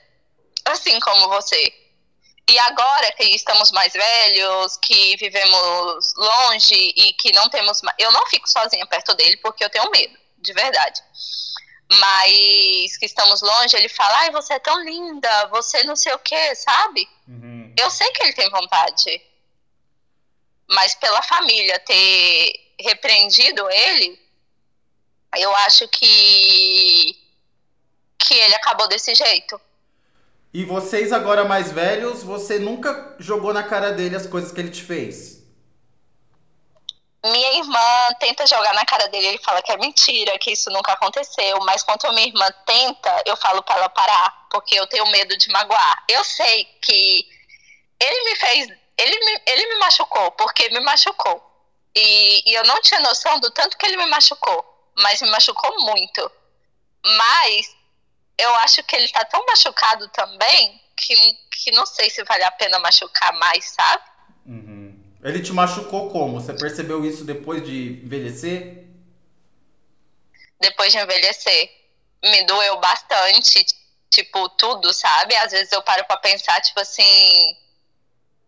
assim 0.67 1.01
como 1.01 1.29
você. 1.29 1.73
E 2.49 2.59
agora 2.61 3.11
que 3.13 3.25
estamos 3.25 3.73
mais 3.73 3.93
velhos, 3.93 4.77
que 4.77 5.17
vivemos 5.17 6.15
longe 6.17 6.93
e 6.97 7.13
que 7.15 7.33
não 7.33 7.49
temos, 7.49 7.81
eu 7.99 8.13
não 8.13 8.25
fico 8.27 8.49
sozinha 8.49 8.87
perto 8.87 9.15
dele 9.15 9.37
porque 9.39 9.65
eu 9.65 9.71
tenho 9.71 9.91
medo, 9.91 10.17
de 10.39 10.53
verdade 10.53 11.03
mas 11.91 12.97
que 12.97 13.07
estamos 13.07 13.41
longe, 13.43 13.77
ele 13.77 13.89
fala, 13.89 14.19
ai, 14.21 14.31
você 14.31 14.55
é 14.55 14.59
tão 14.59 14.83
linda, 14.83 15.47
você 15.49 15.85
não 15.85 15.95
sei 15.95 16.13
o 16.13 16.19
que, 16.19 16.55
sabe? 16.57 17.09
Uhum. 17.29 17.73
Eu 17.79 17.91
sei 17.91 18.11
que 18.11 18.23
ele 18.23 18.33
tem 18.33 18.51
vontade, 18.51 19.23
mas 20.69 20.95
pela 20.95 21.23
família 21.23 21.79
ter 21.81 22.75
repreendido 22.81 23.69
ele, 23.71 24.21
eu 25.37 25.55
acho 25.57 25.89
que 25.89 27.25
que 28.19 28.35
ele 28.35 28.55
acabou 28.57 28.89
desse 28.89 29.15
jeito. 29.15 29.61
E 30.53 30.65
vocês 30.65 31.13
agora 31.13 31.45
mais 31.45 31.71
velhos, 31.71 32.23
você 32.23 32.59
nunca 32.59 33.15
jogou 33.19 33.53
na 33.53 33.63
cara 33.63 33.93
dele 33.93 34.17
as 34.17 34.27
coisas 34.27 34.51
que 34.51 34.59
ele 34.59 34.71
te 34.71 34.83
fez? 34.83 35.46
Minha 37.31 37.59
irmã 37.59 38.15
tenta 38.19 38.47
jogar 38.47 38.75
na 38.75 38.85
cara 38.85 39.09
dele, 39.09 39.27
ele 39.29 39.39
fala 39.39 39.63
que 39.63 39.73
é 39.73 39.77
mentira, 39.77 40.39
que 40.39 40.53
isso 40.53 40.71
nunca 40.71 40.93
aconteceu. 40.93 41.59
Mas 41.61 41.83
quando 41.83 42.13
minha 42.13 42.27
irmã 42.27 42.49
tenta, 42.65 43.23
eu 43.25 43.37
falo 43.37 43.63
para 43.63 43.77
ela 43.77 43.89
parar, 43.89 44.47
porque 44.51 44.75
eu 44.75 44.87
tenho 44.87 45.07
medo 45.09 45.37
de 45.37 45.49
magoar. 45.51 46.05
Eu 46.09 46.23
sei 46.25 46.65
que 46.83 47.29
ele 48.01 48.25
me 48.25 48.37
fez, 48.37 48.69
ele 48.99 49.19
me, 49.25 49.43
ele 49.47 49.67
me 49.67 49.79
machucou, 49.79 50.31
porque 50.33 50.69
me 50.71 50.81
machucou. 50.81 51.43
E, 51.97 52.51
e 52.51 52.55
eu 52.55 52.65
não 52.65 52.81
tinha 52.83 53.01
noção 53.01 53.41
do 53.41 53.51
tanto 53.51 53.77
que 53.79 53.87
ele 53.87 53.97
me 53.97 54.07
machucou, 54.07 54.93
mas 54.99 55.23
me 55.23 55.31
machucou 55.31 55.81
muito. 55.85 56.31
Mas 57.05 57.75
eu 58.39 58.55
acho 58.57 58.83
que 58.85 58.95
ele 58.97 59.09
tá 59.09 59.25
tão 59.25 59.45
machucado 59.47 60.09
também 60.09 60.81
que, 60.97 61.15
que 61.51 61.71
não 61.73 61.87
sei 61.87 62.11
se 62.11 62.23
vale 62.25 62.45
a 62.45 62.51
pena 62.51 62.79
machucar 62.79 63.33
mais, 63.35 63.65
sabe? 63.65 64.03
Uhum. 64.45 64.76
Ele 65.27 65.41
te 65.41 65.53
machucou 65.53 66.09
como? 66.09 66.41
Você 66.41 66.53
percebeu 66.53 67.05
isso 67.05 67.25
depois 67.25 67.61
de 67.65 68.01
envelhecer? 68.05 68.85
Depois 70.61 70.93
de 70.93 70.99
envelhecer. 70.99 71.69
Me 72.23 72.45
doeu 72.45 72.79
bastante, 72.79 73.67
tipo, 74.09 74.49
tudo, 74.51 74.93
sabe? 74.95 75.35
Às 75.35 75.51
vezes 75.51 75.73
eu 75.73 75.83
paro 75.83 76.05
pra 76.05 76.17
pensar, 76.19 76.61
tipo 76.61 76.79
assim. 76.79 77.57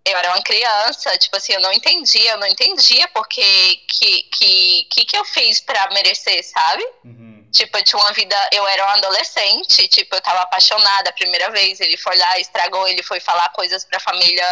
Eu 0.05 0.17
era 0.19 0.29
uma 0.29 0.43
criança, 0.43 1.11
tipo 1.19 1.37
assim, 1.37 1.53
eu 1.53 1.61
não 1.61 1.73
entendia, 1.73 2.31
eu 2.31 2.39
não 2.39 2.47
entendia 2.47 3.09
porque 3.09 3.43
que 3.43 4.23
que, 4.23 4.85
que, 4.85 5.05
que 5.05 5.17
eu 5.17 5.25
fiz 5.25 5.61
pra 5.61 5.91
merecer, 5.91 6.45
sabe? 6.45 6.85
Uhum. 7.05 7.47
Tipo, 7.53 7.77
eu 7.77 7.83
tinha 7.83 8.01
uma 8.01 8.13
vida, 8.13 8.37
eu 8.53 8.67
era 8.69 8.85
uma 8.85 8.95
adolescente, 8.95 9.89
tipo, 9.89 10.15
eu 10.15 10.21
tava 10.21 10.43
apaixonada 10.43 11.11
a 11.11 11.13
primeira 11.13 11.51
vez, 11.51 11.81
ele 11.81 11.97
foi 11.97 12.17
lá, 12.17 12.39
estragou, 12.39 12.87
ele 12.87 13.03
foi 13.03 13.19
falar 13.19 13.49
coisas 13.51 13.85
pra 13.85 13.99
família 13.99 14.47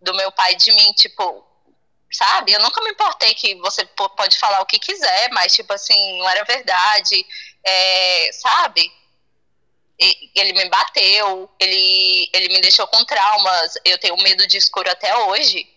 do 0.00 0.14
meu 0.14 0.32
pai 0.32 0.54
de 0.56 0.72
mim, 0.72 0.92
tipo, 0.94 1.44
sabe? 2.12 2.52
Eu 2.52 2.60
nunca 2.60 2.82
me 2.82 2.90
importei 2.90 3.34
que 3.34 3.54
você 3.56 3.84
pode 3.84 4.38
falar 4.38 4.60
o 4.60 4.66
que 4.66 4.78
quiser, 4.78 5.30
mas, 5.32 5.52
tipo 5.52 5.72
assim, 5.72 6.18
não 6.18 6.28
era 6.28 6.44
verdade, 6.44 7.26
é, 7.64 8.30
sabe? 8.32 8.92
E, 9.98 10.30
ele 10.34 10.52
me 10.54 10.68
bateu, 10.68 11.50
ele, 11.58 12.30
ele 12.32 12.48
me 12.48 12.60
deixou 12.60 12.86
com 12.86 13.04
traumas, 13.04 13.74
eu 13.84 13.98
tenho 13.98 14.16
medo 14.18 14.46
de 14.46 14.56
escuro 14.56 14.90
até 14.90 15.14
hoje. 15.16 15.68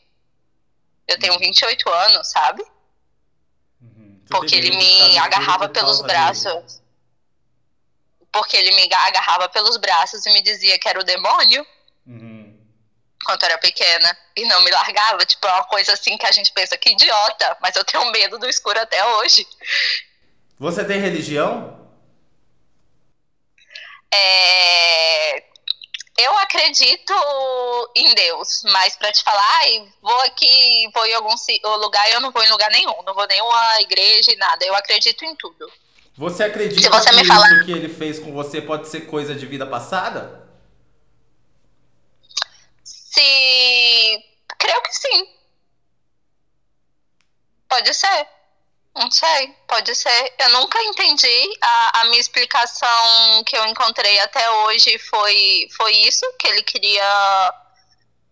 Eu 1.08 1.20
tenho 1.20 1.38
28 1.38 1.88
uhum. 1.88 1.94
anos, 1.94 2.32
sabe? 2.32 2.64
Uhum. 3.82 4.24
Porque 4.30 4.56
ele 4.56 4.76
me 4.76 5.18
agarrava 5.18 5.68
pelos 5.68 6.02
braços. 6.02 6.82
Porque 8.32 8.56
ele 8.56 8.72
me 8.72 8.90
agarrava 8.94 9.50
pelos 9.50 9.78
braços 9.78 10.26
e 10.26 10.32
me 10.32 10.42
dizia 10.42 10.80
que 10.80 10.88
era 10.88 11.00
o 11.00 11.04
demônio. 11.04 11.68
Quando 13.34 13.42
eu 13.42 13.50
era 13.50 13.58
pequena 13.58 14.18
e 14.36 14.46
não 14.46 14.62
me 14.62 14.70
largava. 14.70 15.26
Tipo, 15.26 15.48
é 15.48 15.54
uma 15.54 15.64
coisa 15.64 15.94
assim 15.94 16.18
que 16.18 16.26
a 16.26 16.32
gente 16.32 16.52
pensa 16.52 16.78
que 16.78 16.92
idiota, 16.92 17.58
mas 17.60 17.76
eu 17.76 17.84
tenho 17.84 18.12
medo 18.12 18.38
do 18.38 18.48
escuro 18.48 18.80
até 18.80 19.04
hoje. 19.16 19.48
Você 20.60 20.86
tem 20.86 21.00
religião? 21.00 21.90
É... 24.14 25.44
Eu 26.16 26.38
acredito 26.38 27.14
em 27.96 28.14
Deus, 28.14 28.62
mas 28.66 28.96
para 28.96 29.12
te 29.12 29.24
falar, 29.24 29.60
ai, 29.62 29.88
vou 30.00 30.22
aqui, 30.22 30.88
vou 30.94 31.06
em 31.08 31.14
algum 31.16 31.34
lugar, 31.78 32.08
eu 32.12 32.22
não 32.22 32.32
vou 32.32 32.44
em 32.44 32.52
lugar 32.52 32.70
nenhum, 32.70 33.02
não 33.04 33.16
vou 33.16 33.26
nenhuma 33.26 33.82
igreja 33.82 34.32
e 34.32 34.36
nada. 34.36 34.64
Eu 34.64 34.76
acredito 34.76 35.26
em 35.26 35.36
tudo. 35.36 35.72
Você 36.16 36.44
acredita 36.44 36.88
você 36.88 37.10
que 37.10 37.26
falar... 37.26 37.52
isso 37.52 37.66
que 37.66 37.72
ele 37.72 37.90
fez 37.90 38.20
com 38.20 38.32
você 38.32 38.62
pode 38.62 38.88
ser 38.88 39.08
coisa 39.08 39.34
de 39.34 39.48
vida 39.48 39.66
passada? 39.66 40.43
Se. 43.14 44.26
Creio 44.58 44.82
que 44.82 44.94
sim. 44.94 45.28
Pode 47.68 47.94
ser. 47.94 48.28
Não 48.96 49.10
sei, 49.10 49.48
pode 49.68 49.96
ser. 49.96 50.34
Eu 50.40 50.50
nunca 50.50 50.82
entendi. 50.84 51.58
A, 51.62 52.02
a 52.02 52.04
minha 52.06 52.20
explicação 52.20 53.44
que 53.46 53.58
eu 53.58 53.66
encontrei 53.66 54.20
até 54.20 54.50
hoje 54.50 54.98
foi, 55.00 55.68
foi 55.76 55.92
isso, 55.96 56.26
que 56.40 56.48
ele 56.48 56.64
queria 56.64 57.54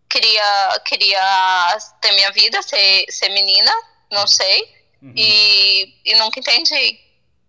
queria 0.07 0.81
queria 0.85 1.77
ter 2.01 2.11
minha 2.11 2.31
vida, 2.31 2.61
ser, 2.61 3.05
ser 3.09 3.29
menina, 3.29 3.71
não 4.11 4.27
sei. 4.27 4.61
Uhum. 5.01 5.13
E, 5.15 5.95
e 6.05 6.15
nunca 6.15 6.39
entendi. 6.39 6.99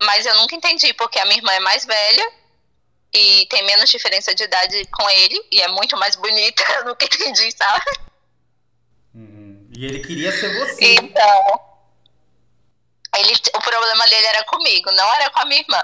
Mas 0.02 0.24
eu 0.24 0.34
nunca 0.36 0.54
entendi, 0.54 0.92
porque 0.94 1.18
a 1.18 1.24
minha 1.24 1.36
irmã 1.36 1.52
é 1.52 1.60
mais 1.60 1.84
velha 1.84 2.41
e 3.12 3.46
tem 3.46 3.64
menos 3.66 3.90
diferença 3.90 4.34
de 4.34 4.44
idade 4.44 4.86
com 4.86 5.08
ele 5.10 5.46
e 5.50 5.60
é 5.60 5.68
muito 5.68 5.96
mais 5.98 6.16
bonita 6.16 6.64
do 6.84 6.96
que 6.96 7.06
entendi, 7.06 7.50
sabe? 7.56 7.84
Uhum. 9.14 9.68
E 9.76 9.84
ele 9.84 10.00
queria 10.00 10.32
ser 10.32 10.58
você. 10.58 10.94
Então, 10.94 11.60
ele, 13.16 13.32
o 13.54 13.60
problema 13.60 14.06
dele 14.06 14.26
era 14.26 14.44
comigo, 14.44 14.90
não 14.92 15.14
era 15.14 15.30
com 15.30 15.40
a 15.40 15.44
minha 15.44 15.60
irmã. 15.60 15.82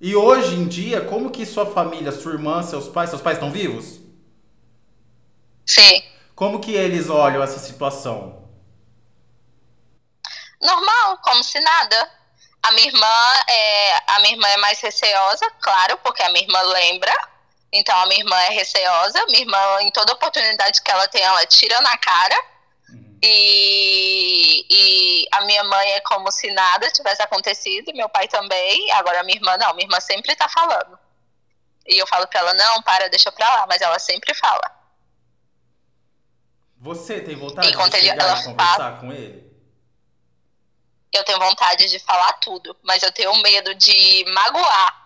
E 0.00 0.16
hoje 0.16 0.56
em 0.56 0.66
dia, 0.66 1.02
como 1.04 1.30
que 1.30 1.46
sua 1.46 1.66
família, 1.66 2.10
sua 2.10 2.32
irmã, 2.32 2.62
seus 2.62 2.88
pais, 2.88 3.10
seus 3.10 3.22
pais 3.22 3.36
estão 3.36 3.52
vivos? 3.52 4.00
Sim. 5.66 6.02
Como 6.34 6.60
que 6.60 6.74
eles 6.74 7.08
olham 7.08 7.42
essa 7.42 7.58
situação? 7.58 8.48
Normal, 10.60 11.18
como 11.18 11.44
se 11.44 11.60
nada. 11.60 12.10
A 12.62 12.70
minha 12.72 12.86
irmã 12.86 13.34
é, 13.48 13.96
a 14.06 14.18
minha 14.20 14.32
irmã 14.34 14.48
é 14.48 14.56
mais 14.58 14.80
receosa, 14.80 15.50
claro, 15.60 15.98
porque 15.98 16.22
a 16.22 16.30
minha 16.30 16.44
irmã 16.44 16.60
lembra. 16.62 17.12
Então 17.72 17.96
a 17.98 18.06
minha 18.06 18.20
irmã 18.20 18.36
é 18.42 18.50
receosa. 18.50 19.24
Minha 19.26 19.40
irmã, 19.40 19.82
em 19.82 19.90
toda 19.90 20.12
oportunidade 20.12 20.80
que 20.82 20.90
ela 20.90 21.08
tem, 21.08 21.22
ela 21.22 21.44
tira 21.46 21.80
na 21.80 21.96
cara. 21.96 22.36
Uhum. 22.90 23.18
E, 23.22 24.66
e 24.70 25.26
a 25.32 25.40
minha 25.42 25.64
mãe 25.64 25.92
é 25.92 26.00
como 26.00 26.30
se 26.30 26.50
nada 26.52 26.90
tivesse 26.90 27.22
acontecido, 27.22 27.92
meu 27.94 28.08
pai 28.08 28.28
também. 28.28 28.92
Agora 28.92 29.20
a 29.20 29.24
minha 29.24 29.38
irmã 29.38 29.56
não, 29.56 29.74
minha 29.74 29.86
irmã 29.86 29.98
sempre 30.00 30.36
tá 30.36 30.48
falando. 30.48 30.98
E 31.86 31.98
eu 31.98 32.06
falo 32.06 32.28
pra 32.28 32.40
ela, 32.40 32.54
não, 32.54 32.82
para, 32.82 33.08
deixa 33.08 33.32
pra 33.32 33.48
lá, 33.48 33.66
mas 33.66 33.80
ela 33.80 33.98
sempre 33.98 34.34
fala. 34.34 34.82
Você 36.78 37.20
tem 37.20 37.36
vontade 37.36 37.68
de 37.68 37.76
chegar 38.00 38.24
ela 38.24 38.40
e 38.40 38.44
conversar 38.44 38.76
fala, 38.76 38.96
com 38.98 39.12
ele? 39.12 39.41
Eu 41.12 41.24
tenho 41.24 41.38
vontade 41.38 41.88
de 41.88 41.98
falar 41.98 42.32
tudo, 42.34 42.76
mas 42.82 43.02
eu 43.02 43.12
tenho 43.12 43.34
medo 43.42 43.74
de 43.74 44.24
magoar. 44.32 45.02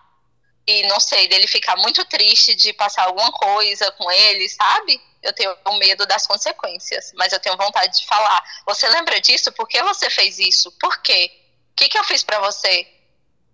E 0.65 0.83
não 0.87 0.99
sei, 0.99 1.27
dele 1.27 1.47
ficar 1.47 1.77
muito 1.77 2.03
triste 2.05 2.55
de 2.55 2.73
passar 2.73 3.05
alguma 3.05 3.31
coisa 3.31 3.91
com 3.91 4.11
ele, 4.11 4.49
sabe? 4.49 5.01
Eu 5.21 5.33
tenho 5.33 5.55
medo 5.79 6.05
das 6.05 6.27
consequências, 6.27 7.11
mas 7.15 7.31
eu 7.31 7.39
tenho 7.39 7.57
vontade 7.57 7.99
de 7.99 8.05
falar. 8.05 8.43
Você 8.65 8.87
lembra 8.89 9.19
disso? 9.19 9.51
Por 9.51 9.67
que 9.67 9.81
você 9.83 10.09
fez 10.09 10.37
isso? 10.39 10.71
Por 10.73 11.01
quê? 11.01 11.31
O 11.71 11.75
que, 11.75 11.89
que 11.89 11.97
eu 11.97 12.03
fiz 12.03 12.23
para 12.23 12.39
você? 12.39 12.87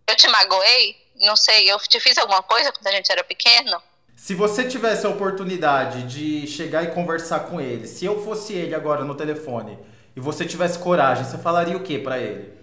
Eu 0.07 0.15
te 0.15 0.27
magoei? 0.27 0.95
Não 1.15 1.36
sei, 1.36 1.72
eu 1.72 1.79
te 1.79 2.00
fiz 2.00 2.17
alguma 2.17 2.41
coisa 2.43 2.72
quando 2.72 2.88
a 2.88 2.91
gente 2.91 3.12
era 3.12 3.24
pequeno? 3.24 3.81
Se 4.15 4.33
você 4.33 4.67
tivesse 4.67 5.05
a 5.05 5.10
oportunidade 5.10 6.03
de 6.03 6.48
chegar 6.48 6.83
e 6.83 6.91
conversar 6.91 7.41
com 7.41 7.60
ele, 7.60 7.88
se 7.88 8.05
eu 8.05 8.24
fosse 8.24 8.53
ele 8.53 8.74
agora 8.74 9.03
no 9.03 9.15
telefone, 9.15 9.77
e 10.15 10.20
você 10.20 10.46
tivesse 10.46 10.79
coragem, 10.79 11.24
você 11.25 11.38
falaria 11.38 11.75
o 11.77 11.84
que 11.84 11.98
para 12.00 12.17
ele? 12.20 12.53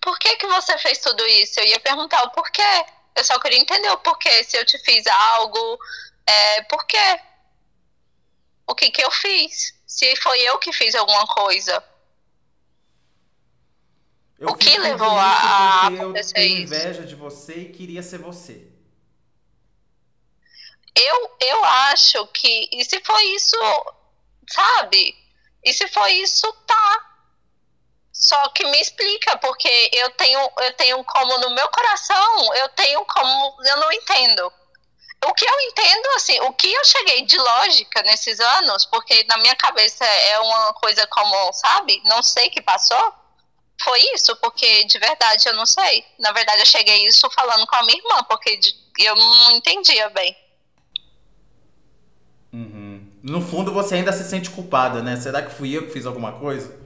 Por 0.00 0.18
que 0.18 0.36
que 0.36 0.46
você 0.46 0.76
fez 0.78 0.98
tudo 0.98 1.24
isso? 1.26 1.60
Eu 1.60 1.66
ia 1.66 1.80
perguntar 1.80 2.22
o 2.24 2.30
porquê. 2.30 2.62
Eu 3.14 3.22
só 3.24 3.38
queria 3.38 3.58
entender 3.58 3.90
o 3.90 3.98
porquê. 3.98 4.42
Se 4.44 4.56
eu 4.56 4.64
te 4.64 4.78
fiz 4.78 5.06
algo, 5.06 5.78
é, 6.26 6.62
por 6.62 6.84
quê? 6.86 7.20
O 8.66 8.74
que 8.74 8.90
que 8.90 9.04
eu 9.04 9.10
fiz? 9.10 9.74
Se 9.86 10.16
foi 10.16 10.40
eu 10.40 10.58
que 10.58 10.72
fiz 10.72 10.94
alguma 10.94 11.26
coisa. 11.26 11.84
Eu 14.38 14.48
O 14.48 14.54
que 14.56 14.78
levou 14.78 15.10
a- 15.10 15.86
a 15.86 15.90
eu 15.92 16.02
acontecer 16.02 16.40
isso? 16.46 16.62
inveja 16.74 17.02
de 17.04 17.14
você 17.14 17.54
e 17.56 17.72
queria 17.72 18.02
ser 18.02 18.18
você. 18.18 18.66
Eu, 20.96 21.36
eu 21.40 21.64
acho 21.64 22.26
que. 22.28 22.68
E 22.72 22.84
se 22.84 23.00
foi 23.04 23.22
isso, 23.34 23.56
sabe? 24.52 25.16
E 25.64 25.72
se 25.72 25.86
foi 25.88 26.12
isso, 26.12 26.52
tá. 26.66 27.06
Só 28.12 28.48
que 28.50 28.64
me 28.66 28.80
explica, 28.80 29.38
porque 29.38 29.90
eu 29.92 30.10
tenho, 30.10 30.40
eu 30.60 30.72
tenho 30.74 31.02
como 31.04 31.38
no 31.38 31.50
meu 31.50 31.68
coração, 31.68 32.54
eu 32.54 32.68
tenho 32.70 33.04
como. 33.06 33.56
Eu 33.64 33.76
não 33.78 33.92
entendo. 33.92 34.52
O 35.24 35.34
que 35.34 35.44
eu 35.44 35.60
entendo, 35.60 36.08
assim, 36.16 36.40
o 36.40 36.52
que 36.54 36.72
eu 36.72 36.84
cheguei 36.84 37.22
de 37.22 37.36
lógica 37.36 38.02
nesses 38.02 38.40
anos, 38.40 38.86
porque 38.86 39.24
na 39.28 39.36
minha 39.38 39.54
cabeça 39.54 40.04
é 40.04 40.38
uma 40.40 40.72
coisa 40.74 41.06
como, 41.08 41.52
sabe? 41.52 42.00
Não 42.04 42.22
sei 42.22 42.48
o 42.48 42.50
que 42.50 42.62
passou. 42.62 43.14
Foi 43.82 44.00
isso, 44.14 44.34
porque 44.36 44.84
de 44.84 44.98
verdade 44.98 45.48
eu 45.48 45.54
não 45.54 45.66
sei. 45.66 46.04
Na 46.18 46.32
verdade, 46.32 46.60
eu 46.60 46.66
cheguei 46.66 47.06
isso 47.06 47.28
falando 47.30 47.66
com 47.66 47.76
a 47.76 47.82
minha 47.82 47.98
irmã, 47.98 48.22
porque 48.24 48.60
eu 48.98 49.14
não 49.16 49.52
entendia 49.52 50.08
bem. 50.10 50.36
No 53.22 53.42
fundo 53.42 53.72
você 53.72 53.96
ainda 53.96 54.12
se 54.12 54.24
sente 54.24 54.50
culpada, 54.50 55.02
né? 55.02 55.16
Será 55.16 55.42
que 55.42 55.54
fui 55.54 55.76
eu 55.76 55.86
que 55.86 55.92
fiz 55.92 56.06
alguma 56.06 56.32
coisa? 56.32 56.80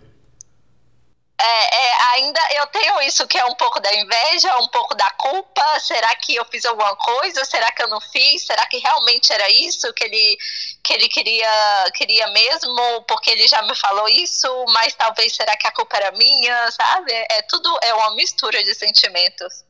É, 1.41 1.47
é, 1.47 2.03
ainda 2.15 2.41
eu 2.57 2.67
tenho 2.69 3.03
isso 3.03 3.27
que 3.27 3.37
é 3.37 3.45
um 3.45 3.55
pouco 3.55 3.79
da 3.79 3.93
inveja, 3.93 4.57
um 4.59 4.69
pouco 4.69 4.95
da 4.95 5.11
culpa. 5.11 5.79
Será 5.79 6.15
que 6.17 6.35
eu 6.35 6.45
fiz 6.47 6.65
alguma 6.65 6.97
coisa? 6.97 7.45
Será 7.45 7.71
que 7.71 7.83
eu 7.83 7.89
não 7.89 8.01
fiz? 8.01 8.47
Será 8.47 8.65
que 8.67 8.79
realmente 8.79 9.33
era 9.33 9.51
isso 9.51 9.93
que 9.93 10.05
ele, 10.05 10.39
que 10.83 10.93
ele 10.95 11.09
queria, 11.09 11.91
queria 11.95 12.29
mesmo? 12.29 13.03
Porque 13.07 13.31
ele 13.31 13.47
já 13.47 13.61
me 13.63 13.77
falou 13.77 14.09
isso, 14.09 14.49
mas 14.69 14.95
talvez 14.95 15.35
será 15.35 15.57
que 15.57 15.67
a 15.67 15.73
culpa 15.73 15.97
era 15.99 16.13
minha, 16.13 16.71
sabe? 16.71 17.13
É, 17.13 17.39
é 17.39 17.43
tudo 17.43 17.69
é 17.83 17.93
uma 17.93 18.15
mistura 18.15 18.63
de 18.63 18.75
sentimentos. 18.75 19.65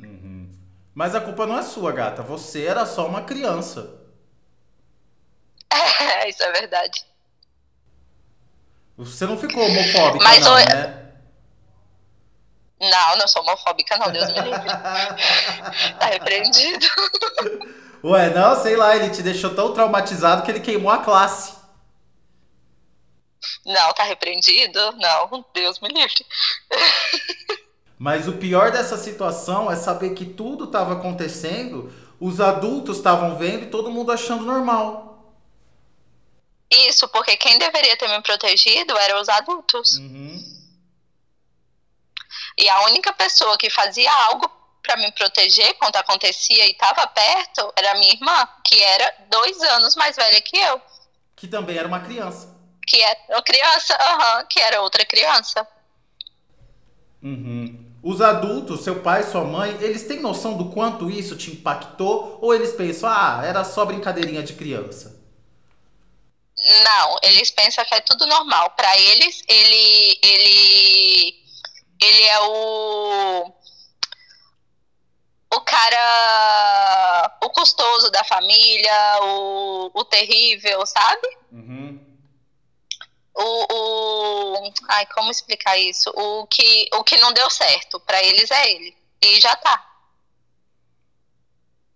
Uhum. 0.00 0.50
Mas 0.94 1.14
a 1.14 1.20
culpa 1.20 1.46
não 1.46 1.58
é 1.58 1.62
sua, 1.62 1.92
gata. 1.92 2.22
Você 2.22 2.64
era 2.64 2.84
só 2.86 3.06
uma 3.06 3.22
criança. 3.22 4.03
É, 5.74 6.28
isso 6.30 6.42
é 6.42 6.52
verdade. 6.52 7.04
Você 8.96 9.26
não 9.26 9.36
ficou 9.36 9.64
homofóbica, 9.64 10.24
Mas 10.24 10.44
não, 10.44 10.54
né? 10.54 11.04
Não, 12.80 13.16
não 13.16 13.26
sou 13.26 13.42
homofóbica, 13.42 13.96
não, 13.98 14.10
Deus 14.12 14.28
me 14.28 14.40
livre. 14.40 14.68
Tá 15.98 16.06
repreendido. 16.06 16.86
Ué, 18.04 18.30
não, 18.30 18.54
sei 18.54 18.76
lá, 18.76 18.94
ele 18.94 19.10
te 19.10 19.22
deixou 19.22 19.54
tão 19.54 19.72
traumatizado 19.72 20.42
que 20.42 20.50
ele 20.50 20.60
queimou 20.60 20.92
a 20.92 20.98
classe. 20.98 21.54
Não, 23.64 23.92
tá 23.94 24.04
repreendido? 24.04 24.92
Não, 24.92 25.44
Deus 25.54 25.80
me 25.80 25.88
livre. 25.88 26.26
Mas 27.98 28.28
o 28.28 28.34
pior 28.34 28.70
dessa 28.70 28.98
situação 28.98 29.72
é 29.72 29.76
saber 29.76 30.10
que 30.10 30.26
tudo 30.26 30.64
estava 30.64 30.92
acontecendo, 30.94 31.90
os 32.20 32.40
adultos 32.40 32.98
estavam 32.98 33.36
vendo 33.36 33.64
e 33.64 33.70
todo 33.70 33.90
mundo 33.90 34.12
achando 34.12 34.44
normal. 34.44 35.13
Isso, 36.70 37.06
porque 37.08 37.36
quem 37.36 37.58
deveria 37.58 37.96
ter 37.96 38.08
me 38.08 38.20
protegido 38.22 38.96
eram 38.98 39.20
os 39.20 39.28
adultos. 39.28 39.96
Uhum. 39.98 40.54
E 42.58 42.68
a 42.68 42.82
única 42.82 43.12
pessoa 43.12 43.56
que 43.58 43.68
fazia 43.70 44.12
algo 44.12 44.50
pra 44.82 44.96
me 44.96 45.10
proteger 45.12 45.74
quando 45.74 45.96
acontecia 45.96 46.66
e 46.66 46.72
estava 46.72 47.06
perto 47.06 47.72
era 47.74 47.92
a 47.92 47.94
minha 47.94 48.12
irmã, 48.12 48.48
que 48.64 48.80
era 48.80 49.14
dois 49.30 49.60
anos 49.62 49.96
mais 49.96 50.14
velha 50.14 50.40
que 50.40 50.56
eu. 50.56 50.80
Que 51.34 51.48
também 51.48 51.76
era 51.76 51.88
uma 51.88 52.00
criança. 52.00 52.54
Que 52.86 53.00
era 53.00 53.18
uma 53.30 53.42
criança, 53.42 53.96
aham, 53.98 54.44
que 54.44 54.60
era 54.60 54.82
outra 54.82 55.04
criança. 55.04 55.66
Uhum. 57.22 57.92
Os 58.02 58.20
adultos, 58.20 58.84
seu 58.84 59.00
pai, 59.00 59.22
sua 59.22 59.44
mãe, 59.44 59.78
eles 59.80 60.06
têm 60.06 60.20
noção 60.20 60.58
do 60.58 60.70
quanto 60.70 61.10
isso 61.10 61.36
te 61.36 61.50
impactou? 61.50 62.38
Ou 62.42 62.54
eles 62.54 62.72
pensam, 62.74 63.08
ah, 63.08 63.42
era 63.42 63.64
só 63.64 63.86
brincadeirinha 63.86 64.42
de 64.42 64.52
criança? 64.52 65.13
Não, 66.56 67.18
eles 67.22 67.50
pensam 67.50 67.84
que 67.84 67.94
é 67.94 68.00
tudo 68.00 68.26
normal. 68.26 68.70
Pra 68.70 68.98
eles, 68.98 69.42
ele, 69.48 70.18
ele, 70.22 71.44
ele 72.00 72.22
é 72.22 72.40
o, 72.40 73.52
o 75.52 75.60
cara, 75.60 77.38
o 77.42 77.50
custoso 77.50 78.10
da 78.10 78.24
família, 78.24 79.18
o, 79.22 79.90
o 79.94 80.04
terrível, 80.04 80.86
sabe? 80.86 81.26
Uhum. 81.52 82.00
O, 83.34 83.74
o, 83.74 84.72
ai, 84.90 85.06
como 85.06 85.30
explicar 85.30 85.76
isso? 85.76 86.08
O 86.10 86.46
que, 86.46 86.88
o 86.94 87.02
que 87.02 87.16
não 87.16 87.32
deu 87.32 87.50
certo 87.50 87.98
pra 88.00 88.22
eles 88.22 88.50
é 88.50 88.70
ele 88.70 88.96
e 89.20 89.40
já 89.40 89.56
tá. 89.56 89.90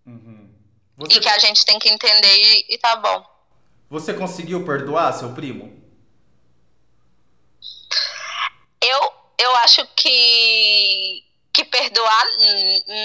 Uhum. 0.05 0.53
E 0.99 1.13
Você, 1.13 1.19
que 1.19 1.29
a 1.29 1.39
gente 1.39 1.65
tem 1.65 1.79
que 1.79 1.89
entender 1.89 2.35
e, 2.35 2.65
e 2.69 2.77
tá 2.77 2.95
bom. 2.97 3.38
Você 3.89 4.13
conseguiu 4.13 4.65
perdoar 4.65 5.13
seu 5.13 5.33
primo? 5.33 5.77
Eu, 8.81 9.13
eu 9.37 9.55
acho 9.57 9.85
que 9.95 11.25
que 11.51 11.65
perdoar 11.65 12.25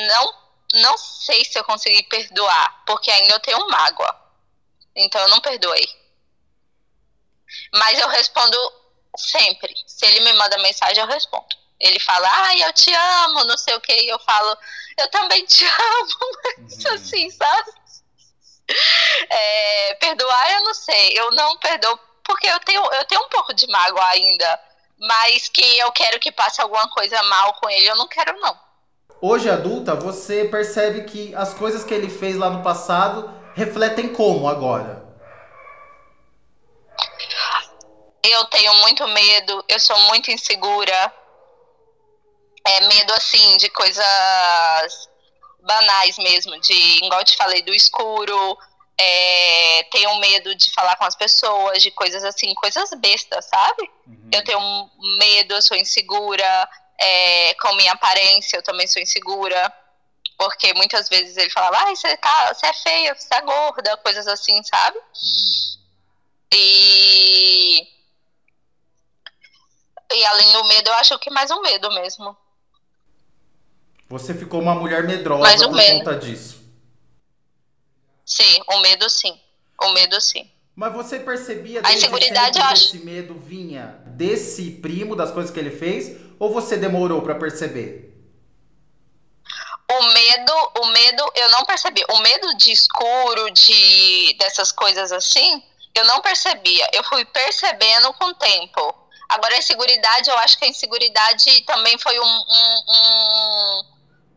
não 0.08 0.44
não 0.74 0.98
sei 0.98 1.44
se 1.44 1.56
eu 1.58 1.64
consegui 1.64 2.02
perdoar, 2.04 2.82
porque 2.84 3.10
ainda 3.10 3.34
eu 3.34 3.40
tenho 3.40 3.68
mágoa. 3.68 4.12
Então 4.96 5.20
eu 5.22 5.28
não 5.28 5.40
perdoei. 5.40 5.86
Mas 7.74 7.98
eu 7.98 8.08
respondo 8.08 8.56
sempre. 9.16 9.72
Se 9.86 10.06
ele 10.06 10.20
me 10.20 10.32
manda 10.34 10.58
mensagem, 10.58 10.98
eu 11.02 11.08
respondo. 11.08 11.46
Ele 11.78 11.98
fala, 12.00 12.28
ai, 12.28 12.62
eu 12.62 12.72
te 12.72 12.92
amo, 12.94 13.44
não 13.44 13.58
sei 13.58 13.74
o 13.74 13.80
que, 13.80 13.92
e 13.92 14.08
eu 14.08 14.18
falo, 14.20 14.56
eu 14.96 15.10
também 15.10 15.44
te 15.44 15.64
amo, 15.66 16.16
mas 16.44 16.84
Uhum. 16.84 16.94
assim, 16.94 17.30
sabe? 17.30 17.72
É, 19.30 19.94
perdoar 19.94 20.52
eu 20.52 20.64
não 20.64 20.74
sei, 20.74 21.18
eu 21.18 21.30
não 21.30 21.56
perdoo, 21.58 21.98
porque 22.22 22.46
eu 22.46 22.58
tenho, 22.60 22.82
eu 22.92 23.04
tenho 23.06 23.22
um 23.22 23.28
pouco 23.28 23.54
de 23.54 23.66
mágoa 23.68 24.04
ainda, 24.08 24.60
mas 24.98 25.48
que 25.48 25.78
eu 25.78 25.90
quero 25.92 26.18
que 26.18 26.32
passe 26.32 26.60
alguma 26.60 26.88
coisa 26.90 27.22
mal 27.22 27.54
com 27.54 27.70
ele, 27.70 27.88
eu 27.88 27.96
não 27.96 28.08
quero 28.08 28.38
não. 28.40 28.58
Hoje 29.20 29.48
adulta, 29.48 29.94
você 29.94 30.44
percebe 30.44 31.04
que 31.04 31.34
as 31.34 31.54
coisas 31.54 31.84
que 31.84 31.94
ele 31.94 32.10
fez 32.10 32.36
lá 32.36 32.50
no 32.50 32.62
passado 32.62 33.32
refletem 33.54 34.12
como 34.12 34.48
agora? 34.48 35.02
Eu 38.22 38.44
tenho 38.46 38.74
muito 38.76 39.06
medo, 39.08 39.64
eu 39.68 39.78
sou 39.80 39.98
muito 40.02 40.30
insegura. 40.30 41.12
É 42.66 42.80
medo 42.86 43.12
assim 43.14 43.56
de 43.58 43.68
coisas 43.68 45.08
banais 45.64 46.16
mesmo, 46.18 46.58
de, 46.60 47.04
igual 47.04 47.20
eu 47.20 47.24
te 47.24 47.36
falei, 47.36 47.62
do 47.62 47.72
escuro. 47.74 48.58
É, 48.96 49.82
tenho 49.90 50.14
medo 50.20 50.54
de 50.54 50.70
falar 50.70 50.94
com 50.96 51.04
as 51.04 51.16
pessoas, 51.16 51.82
de 51.82 51.90
coisas 51.90 52.22
assim, 52.22 52.54
coisas 52.54 52.88
bestas, 52.98 53.44
sabe? 53.46 53.90
Uhum. 54.06 54.30
Eu 54.32 54.44
tenho 54.44 54.90
medo, 55.18 55.54
eu 55.54 55.62
sou 55.62 55.76
insegura. 55.76 56.68
é, 56.98 57.54
com 57.54 57.72
minha 57.74 57.92
aparência, 57.92 58.56
eu 58.56 58.62
também 58.62 58.86
sou 58.86 59.02
insegura. 59.02 59.72
Porque 60.36 60.74
muitas 60.74 61.08
vezes 61.08 61.36
ele 61.36 61.50
falava, 61.50 61.76
ai, 61.78 61.94
você 61.94 62.16
tá, 62.16 62.52
você 62.52 62.66
é 62.66 62.72
feia, 62.72 63.14
você 63.14 63.28
tá 63.28 63.40
gorda, 63.40 63.96
coisas 63.98 64.26
assim, 64.26 64.62
sabe? 64.64 64.98
E. 66.52 67.88
E 70.12 70.24
além 70.26 70.52
do 70.52 70.64
medo, 70.64 70.88
eu 70.90 70.94
acho 70.94 71.18
que 71.18 71.30
mais 71.30 71.50
um 71.50 71.60
medo 71.60 71.90
mesmo. 71.92 72.36
Você 74.08 74.34
ficou 74.34 74.60
uma 74.60 74.74
mulher 74.74 75.04
medrosa 75.04 75.42
Mais 75.42 75.62
ou 75.62 75.68
por 75.70 75.76
menos. 75.76 75.98
conta 76.04 76.16
disso. 76.18 76.62
Sim, 78.24 78.60
o 78.68 78.78
medo 78.80 79.08
sim. 79.10 79.38
O 79.82 79.88
medo 79.92 80.20
sim. 80.20 80.50
Mas 80.76 80.92
você 80.92 81.18
percebia 81.20 81.80
A 81.84 81.92
inseguridade, 81.92 82.58
eu 82.58 82.64
que 82.66 82.72
acho- 82.72 82.84
esse 82.96 82.98
medo 83.04 83.34
vinha 83.34 83.98
desse 84.06 84.70
primo, 84.72 85.14
das 85.14 85.30
coisas 85.30 85.50
que 85.52 85.58
ele 85.58 85.70
fez? 85.70 86.16
Ou 86.38 86.52
você 86.52 86.76
demorou 86.76 87.22
pra 87.22 87.34
perceber? 87.36 88.10
O 89.90 90.02
medo, 90.12 90.52
o 90.80 90.86
medo, 90.86 91.32
eu 91.36 91.48
não 91.50 91.64
percebi. 91.64 92.02
O 92.10 92.18
medo 92.20 92.56
de 92.56 92.72
escuro, 92.72 93.50
de 93.52 94.34
dessas 94.38 94.72
coisas 94.72 95.12
assim, 95.12 95.62
eu 95.94 96.04
não 96.06 96.20
percebia. 96.20 96.88
Eu 96.92 97.04
fui 97.04 97.24
percebendo 97.26 98.12
com 98.14 98.24
o 98.26 98.34
tempo. 98.34 98.94
Agora, 99.28 99.54
a 99.54 99.58
inseguridade, 99.58 100.28
eu 100.30 100.38
acho 100.38 100.58
que 100.58 100.64
a 100.64 100.68
inseguridade 100.68 101.60
também 101.62 101.96
foi 101.98 102.18
um, 102.18 102.24
um, 102.24 102.82
um, 102.88 103.82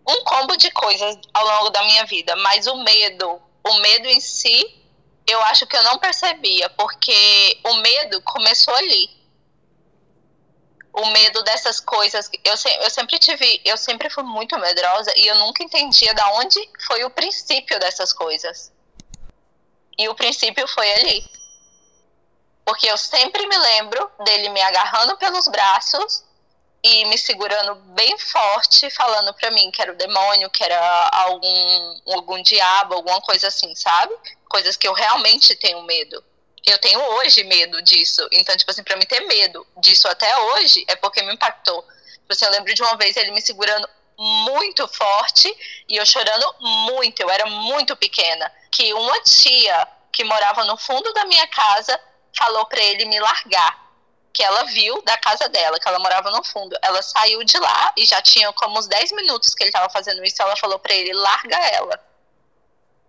um 0.08 0.24
combo 0.24 0.56
de 0.56 0.72
coisas 0.72 1.18
ao 1.34 1.46
longo 1.46 1.70
da 1.70 1.84
minha 1.84 2.06
vida. 2.06 2.36
Mas 2.38 2.66
o 2.68 2.76
medo, 2.84 3.42
o 3.64 3.74
medo 3.76 4.08
em 4.08 4.20
si, 4.20 4.84
eu 5.28 5.42
acho 5.44 5.68
que 5.68 5.76
eu 5.76 5.84
não 5.84 5.98
percebia, 5.98 6.70
porque 6.70 7.60
o 7.66 7.74
medo 7.76 8.22
começou 8.22 8.74
ali. 8.76 9.10
o 10.94 11.06
medo 11.08 11.44
dessas 11.44 11.80
coisas. 11.80 12.30
Eu, 12.44 12.56
eu 12.82 12.90
sempre 12.90 13.20
tive, 13.20 13.62
eu 13.64 13.78
sempre 13.78 14.10
fui 14.10 14.24
muito 14.24 14.58
medrosa 14.58 15.14
e 15.16 15.28
eu 15.28 15.36
nunca 15.36 15.64
entendia 15.64 16.14
da 16.14 16.32
onde 16.34 16.60
foi 16.88 17.04
o 17.04 17.10
princípio 17.10 17.80
dessas 17.80 18.12
coisas. 18.12 18.72
E 19.98 20.10
o 20.10 20.16
princípio 20.16 20.68
foi 20.68 20.92
ali. 20.94 21.30
Porque 22.66 22.90
eu 22.90 22.98
sempre 22.98 23.46
me 23.48 23.58
lembro 23.58 24.12
dele 24.26 24.50
me 24.50 24.62
agarrando 24.62 25.16
pelos 25.18 25.48
braços 25.48 26.24
e 26.88 27.06
me 27.06 27.18
segurando 27.18 27.76
bem 27.94 28.18
forte, 28.18 28.90
falando 28.90 29.34
pra 29.34 29.52
mim 29.52 29.70
que 29.72 29.82
era 29.82 29.92
o 29.92 29.96
demônio, 29.96 30.50
que 30.50 30.64
era 30.64 31.10
algum, 31.14 32.02
algum 32.14 32.42
diabo, 32.42 32.96
alguma 32.96 33.22
coisa 33.22 33.48
assim, 33.48 33.76
sabe? 33.76 34.14
Coisas 34.50 34.78
que 34.78 34.88
eu 34.88 34.94
realmente 34.94 35.56
tenho 35.56 35.82
medo 35.84 36.24
eu 36.68 36.78
tenho 36.80 37.00
hoje 37.00 37.46
medo 37.46 37.82
disso. 37.82 38.28
Então, 38.32 38.56
tipo 38.56 38.70
assim, 38.70 38.84
pra 38.84 38.98
me 38.98 39.06
ter 39.06 39.22
medo 39.22 39.66
disso 39.78 40.08
até 40.08 40.38
hoje 40.38 40.84
é 40.88 40.96
porque 40.98 41.24
me 41.24 41.34
impactou. 41.34 41.82
Tipo 41.82 42.34
assim, 42.34 42.46
eu 42.46 42.52
lembro 42.52 42.74
de 42.74 42.82
uma 42.82 42.98
vez 42.98 43.16
ele 43.16 43.32
me 43.32 43.42
segurando 43.42 43.88
muito 44.18 44.86
forte 44.90 45.48
e 45.88 45.96
eu 45.96 46.06
chorando 46.06 46.56
muito. 46.60 47.22
Eu 47.22 47.30
era 47.30 47.46
muito 47.46 47.96
pequena. 47.96 48.52
Que 48.70 48.94
uma 48.94 49.22
tia 49.22 49.88
que 50.12 50.26
morava 50.26 50.66
no 50.66 50.78
fundo 50.78 51.14
da 51.14 51.26
minha 51.26 51.48
casa 51.48 51.98
falou 52.38 52.66
para 52.66 52.82
ele 52.82 53.06
me 53.06 53.20
largar. 53.20 53.87
Que 54.34 54.44
ela 54.44 54.64
viu 54.66 55.02
da 55.04 55.18
casa 55.18 55.50
dela, 55.50 55.80
que 55.80 55.88
ela 55.88 56.00
morava 56.00 56.30
no 56.32 56.44
fundo. 56.44 56.78
Ela 56.82 57.02
saiu 57.02 57.44
de 57.44 57.58
lá 57.58 57.94
e 57.98 58.06
já 58.06 58.22
tinha 58.22 58.52
como 58.54 58.78
uns 58.78 58.88
10 58.88 59.12
minutos 59.14 59.54
que 59.54 59.64
ele 59.64 59.72
tava 59.72 59.90
fazendo 59.90 60.24
isso. 60.24 60.42
Ela 60.42 60.56
falou 60.56 60.78
para 60.80 60.94
ele: 60.94 61.14
larga 61.14 61.58
ela. 61.58 62.00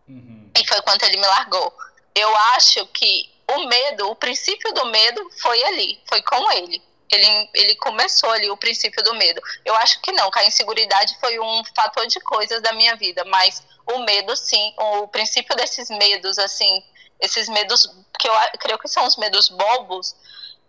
Uhum. 0.09 0.51
E 0.57 0.67
foi 0.67 0.81
quando 0.83 1.03
ele 1.03 1.19
me 1.19 1.27
largou. 1.27 1.73
Eu 2.15 2.35
acho 2.55 2.87
que 2.87 3.31
o 3.51 3.67
medo, 3.67 4.11
o 4.11 4.17
princípio 4.17 4.73
do 4.73 4.87
medo 4.87 5.31
foi 5.41 5.63
ali, 5.65 6.01
foi 6.09 6.23
com 6.23 6.51
ele. 6.53 6.83
Ele, 7.11 7.51
ele 7.55 7.75
começou 7.77 8.31
ali 8.31 8.51
o 8.51 8.57
princípio 8.57 9.03
do 9.03 9.15
medo. 9.15 9.41
Eu 9.65 9.75
acho 9.77 10.01
que 10.03 10.13
não, 10.13 10.31
que 10.31 10.39
a 10.39 10.47
inseguridade 10.47 11.17
foi 11.19 11.39
um 11.41 11.63
fator 11.75 12.07
de 12.07 12.21
coisas 12.21 12.61
da 12.61 12.73
minha 12.73 12.95
vida, 12.97 13.25
mas 13.25 13.63
o 13.87 14.01
medo, 14.01 14.37
sim, 14.37 14.75
o 14.79 15.09
princípio 15.09 15.57
desses 15.57 15.89
medos, 15.89 16.39
assim, 16.39 16.85
esses 17.21 17.49
medos 17.49 17.87
que 18.19 18.29
eu 18.29 18.35
creio 18.59 18.79
que 18.79 18.89
são 18.89 19.07
os 19.07 19.17
medos 19.17 19.49
bobos, 19.49 20.15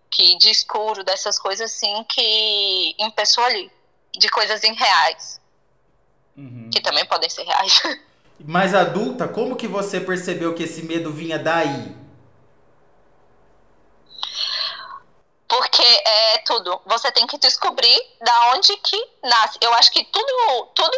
que 0.10 0.38
de 0.38 0.50
escuro, 0.50 1.04
dessas 1.04 1.38
coisas 1.38 1.72
assim, 1.72 2.04
que 2.06 2.95
empeçou 3.00 3.43
ali, 3.43 3.72
de 4.17 4.30
coisas 4.30 4.63
irreais, 4.63 5.39
uhum. 6.36 6.69
que 6.74 6.82
também 6.82 7.06
podem 7.06 7.30
ser 7.30 7.43
reais. 7.43 7.82
Mas 8.39 8.74
adulta, 8.74 9.28
como 9.28 9.56
que 9.56 9.67
você 9.67 10.00
percebeu 10.00 10.56
que 10.56 10.63
esse 10.63 10.84
medo 10.84 11.12
vinha 11.12 11.38
daí? 11.38 11.93
Porque 15.48 15.84
é 15.84 16.38
tudo. 16.45 16.80
Você 16.86 17.12
tem 17.12 17.28
que 17.28 17.38
descobrir 17.39 18.00
da 18.22 18.54
onde 18.54 18.76
que 18.78 19.10
nasce. 19.24 19.58
Eu 19.60 19.74
acho 19.74 19.91
que 19.91 20.06
tudo, 20.06 20.67
tudo, 20.76 20.98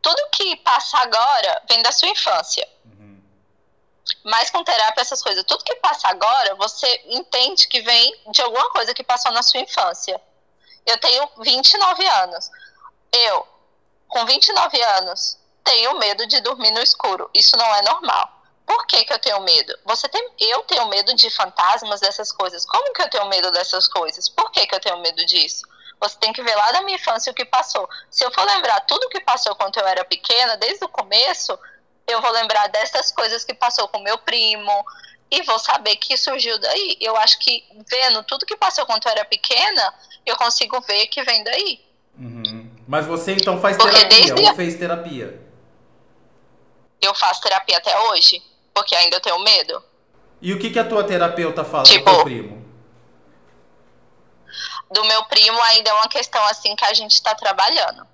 tudo 0.00 0.28
que 0.30 0.56
passa 0.56 0.98
agora 0.98 1.62
vem 1.68 1.82
da 1.82 1.90
sua 1.90 2.08
infância. 2.08 2.68
Uhum. 2.84 2.97
Mas 4.24 4.50
com 4.50 4.64
terapia, 4.64 5.02
essas 5.02 5.22
coisas, 5.22 5.44
tudo 5.44 5.64
que 5.64 5.74
passa 5.76 6.08
agora, 6.08 6.54
você 6.56 7.02
entende 7.06 7.68
que 7.68 7.80
vem 7.80 8.20
de 8.30 8.42
alguma 8.42 8.70
coisa 8.70 8.94
que 8.94 9.04
passou 9.04 9.32
na 9.32 9.42
sua 9.42 9.60
infância. 9.60 10.20
Eu 10.86 10.98
tenho 10.98 11.28
29 11.38 12.06
anos. 12.06 12.50
Eu, 13.12 13.46
com 14.08 14.24
29 14.24 14.80
anos, 14.82 15.38
tenho 15.64 15.98
medo 15.98 16.26
de 16.26 16.40
dormir 16.40 16.70
no 16.70 16.80
escuro. 16.80 17.30
Isso 17.34 17.56
não 17.56 17.74
é 17.74 17.82
normal. 17.82 18.38
Por 18.66 18.86
que, 18.86 19.04
que 19.04 19.12
eu 19.12 19.18
tenho 19.18 19.40
medo? 19.40 19.78
Você 19.84 20.08
tem, 20.08 20.30
eu 20.38 20.62
tenho 20.62 20.86
medo 20.88 21.14
de 21.14 21.30
fantasmas, 21.30 22.00
dessas 22.00 22.30
coisas. 22.30 22.66
Como 22.66 22.92
que 22.92 23.02
eu 23.02 23.08
tenho 23.08 23.26
medo 23.26 23.50
dessas 23.50 23.86
coisas? 23.86 24.28
Por 24.28 24.50
que, 24.50 24.66
que 24.66 24.74
eu 24.74 24.80
tenho 24.80 24.98
medo 24.98 25.24
disso? 25.24 25.66
Você 26.00 26.16
tem 26.18 26.32
que 26.32 26.42
ver 26.42 26.54
lá 26.54 26.70
da 26.72 26.82
minha 26.82 26.96
infância 26.96 27.32
o 27.32 27.34
que 27.34 27.44
passou. 27.44 27.88
Se 28.10 28.24
eu 28.24 28.30
for 28.30 28.44
lembrar 28.44 28.80
tudo 28.80 29.04
o 29.04 29.08
que 29.08 29.20
passou 29.20 29.54
quando 29.56 29.78
eu 29.78 29.86
era 29.86 30.04
pequena, 30.04 30.56
desde 30.56 30.84
o 30.84 30.88
começo, 30.88 31.58
eu 32.08 32.20
vou 32.22 32.32
lembrar 32.32 32.66
dessas 32.68 33.12
coisas 33.12 33.44
que 33.44 33.54
passou 33.54 33.86
com 33.88 34.00
meu 34.00 34.18
primo 34.18 34.84
e 35.30 35.42
vou 35.42 35.58
saber 35.58 35.96
que 35.96 36.16
surgiu 36.16 36.58
daí. 36.58 36.96
Eu 37.00 37.16
acho 37.16 37.38
que 37.38 37.64
vendo 37.88 38.22
tudo 38.24 38.46
que 38.46 38.56
passou 38.56 38.86
quando 38.86 39.04
eu 39.04 39.12
era 39.12 39.24
pequena, 39.24 39.94
eu 40.24 40.36
consigo 40.36 40.80
ver 40.80 41.06
que 41.08 41.22
vem 41.22 41.44
daí. 41.44 41.80
Uhum. 42.18 42.70
Mas 42.88 43.06
você 43.06 43.32
então 43.32 43.60
faz 43.60 43.76
Porque 43.76 43.94
terapia 43.94 44.34
desde... 44.34 44.48
ou 44.48 44.56
fez 44.56 44.74
terapia? 44.76 45.40
Eu 47.00 47.14
faço 47.14 47.42
terapia 47.42 47.76
até 47.76 47.96
hoje 48.10 48.42
porque 48.72 48.94
ainda 48.94 49.16
eu 49.16 49.20
tenho 49.20 49.38
medo. 49.40 49.82
E 50.40 50.52
o 50.52 50.58
que, 50.58 50.70
que 50.70 50.78
a 50.78 50.84
tua 50.84 51.04
terapeuta 51.04 51.64
fala 51.64 51.82
tipo, 51.82 52.08
do 52.08 52.14
teu 52.14 52.24
primo? 52.24 52.64
Do 54.90 55.04
meu 55.04 55.24
primo 55.24 55.60
ainda 55.64 55.90
é 55.90 55.92
uma 55.92 56.08
questão 56.08 56.42
assim 56.44 56.74
que 56.74 56.84
a 56.84 56.94
gente 56.94 57.12
está 57.12 57.34
trabalhando. 57.34 58.06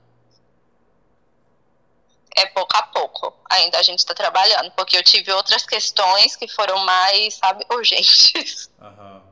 É 2.34 2.46
pouco 2.46 2.76
a 2.76 2.82
pouco. 2.82 3.32
Ainda 3.50 3.78
a 3.78 3.82
gente 3.82 4.00
está 4.00 4.14
trabalhando. 4.14 4.70
Porque 4.72 4.96
eu 4.96 5.04
tive 5.04 5.32
outras 5.32 5.64
questões 5.64 6.34
que 6.36 6.48
foram 6.48 6.78
mais, 6.84 7.34
sabe, 7.34 7.64
urgentes. 7.72 8.70
Aham. 8.80 9.22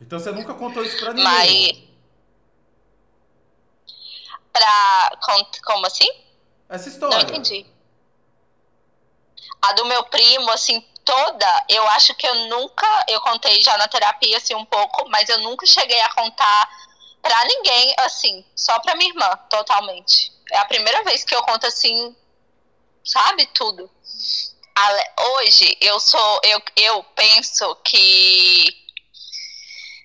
Então 0.00 0.18
você 0.18 0.32
nunca 0.32 0.54
contou 0.54 0.84
isso 0.84 0.98
pra 0.98 1.12
ninguém? 1.12 1.24
Mas. 1.24 1.94
Pra. 4.52 5.18
Como 5.64 5.86
assim? 5.86 6.08
Essa 6.68 6.88
história. 6.88 7.16
Não 7.16 7.24
entendi. 7.24 7.66
A 9.62 9.72
do 9.72 9.86
meu 9.86 10.04
primo, 10.04 10.50
assim, 10.50 10.80
toda, 11.04 11.64
eu 11.68 11.86
acho 11.88 12.14
que 12.14 12.26
eu 12.26 12.34
nunca, 12.48 12.86
eu 13.08 13.20
contei 13.20 13.62
já 13.62 13.78
na 13.78 13.88
terapia, 13.88 14.36
assim, 14.36 14.54
um 14.54 14.64
pouco, 14.64 15.08
mas 15.08 15.28
eu 15.28 15.38
nunca 15.40 15.66
cheguei 15.66 16.00
a 16.00 16.12
contar 16.12 16.68
pra 17.22 17.44
ninguém, 17.46 17.94
assim, 18.00 18.44
só 18.54 18.78
pra 18.80 18.94
minha 18.94 19.10
irmã, 19.10 19.38
totalmente. 19.48 20.33
É 20.52 20.58
a 20.58 20.64
primeira 20.66 21.02
vez 21.04 21.24
que 21.24 21.34
eu 21.34 21.42
conto, 21.42 21.66
assim, 21.66 22.14
sabe, 23.04 23.46
tudo. 23.54 23.90
Hoje, 25.36 25.76
eu 25.80 25.98
sou, 26.00 26.40
eu, 26.44 26.60
eu 26.76 27.04
penso 27.14 27.74
que 27.84 28.84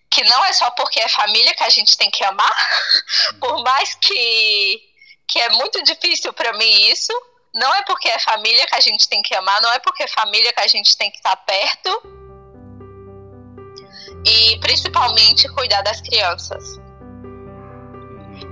que 0.09 0.23
não 0.23 0.43
é 0.45 0.53
só 0.53 0.71
porque 0.71 0.99
é 0.99 1.07
família 1.07 1.53
que 1.53 1.63
a 1.63 1.69
gente 1.69 1.95
tem 1.95 2.09
que 2.09 2.23
amar, 2.23 2.51
por 3.39 3.61
mais 3.63 3.93
que, 3.95 4.81
que 5.27 5.39
é 5.39 5.49
muito 5.49 5.83
difícil 5.83 6.33
para 6.33 6.51
mim 6.53 6.91
isso, 6.91 7.13
não 7.53 7.73
é 7.75 7.83
porque 7.83 8.09
é 8.09 8.19
família 8.19 8.65
que 8.65 8.75
a 8.75 8.79
gente 8.79 9.07
tem 9.07 9.21
que 9.21 9.35
amar, 9.35 9.61
não 9.61 9.71
é 9.71 9.79
porque 9.79 10.03
é 10.03 10.07
família 10.07 10.51
que 10.51 10.59
a 10.59 10.67
gente 10.67 10.97
tem 10.97 11.11
que 11.11 11.17
estar 11.17 11.35
perto. 11.37 12.01
E 14.25 14.59
principalmente 14.59 15.47
cuidar 15.53 15.81
das 15.81 16.01
crianças. 16.01 16.77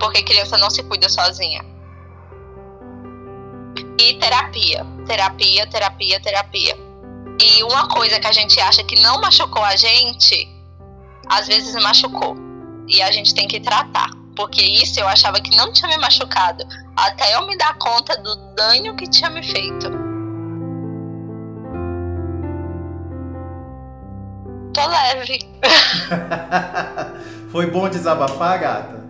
Porque 0.00 0.22
criança 0.22 0.56
não 0.56 0.70
se 0.70 0.82
cuida 0.84 1.08
sozinha. 1.08 1.62
E 4.00 4.14
terapia. 4.14 4.86
Terapia, 5.06 5.66
terapia, 5.66 6.20
terapia. 6.20 6.76
E 7.40 7.62
uma 7.62 7.88
coisa 7.88 8.18
que 8.18 8.26
a 8.26 8.32
gente 8.32 8.60
acha 8.60 8.82
que 8.84 9.00
não 9.00 9.20
machucou 9.20 9.62
a 9.62 9.76
gente, 9.76 10.48
às 11.28 11.46
vezes 11.46 11.74
machucou. 11.82 12.36
E 12.86 13.02
a 13.02 13.10
gente 13.10 13.34
tem 13.34 13.46
que 13.46 13.60
tratar. 13.60 14.10
Porque 14.34 14.62
isso 14.62 15.00
eu 15.00 15.08
achava 15.08 15.40
que 15.40 15.56
não 15.56 15.72
tinha 15.72 15.88
me 15.88 15.98
machucado 15.98 16.64
até 16.96 17.34
eu 17.34 17.46
me 17.46 17.56
dar 17.56 17.76
conta 17.78 18.16
do 18.22 18.34
dano 18.54 18.96
que 18.96 19.08
tinha 19.08 19.30
me 19.30 19.42
feito. 19.42 19.90
Tô 24.72 24.86
leve. 24.86 25.38
Foi 27.50 27.70
bom 27.70 27.88
desabafar, 27.88 28.60
gata? 28.60 29.04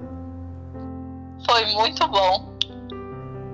Foi 1.46 1.66
muito 1.72 2.07
bom. 2.09 2.58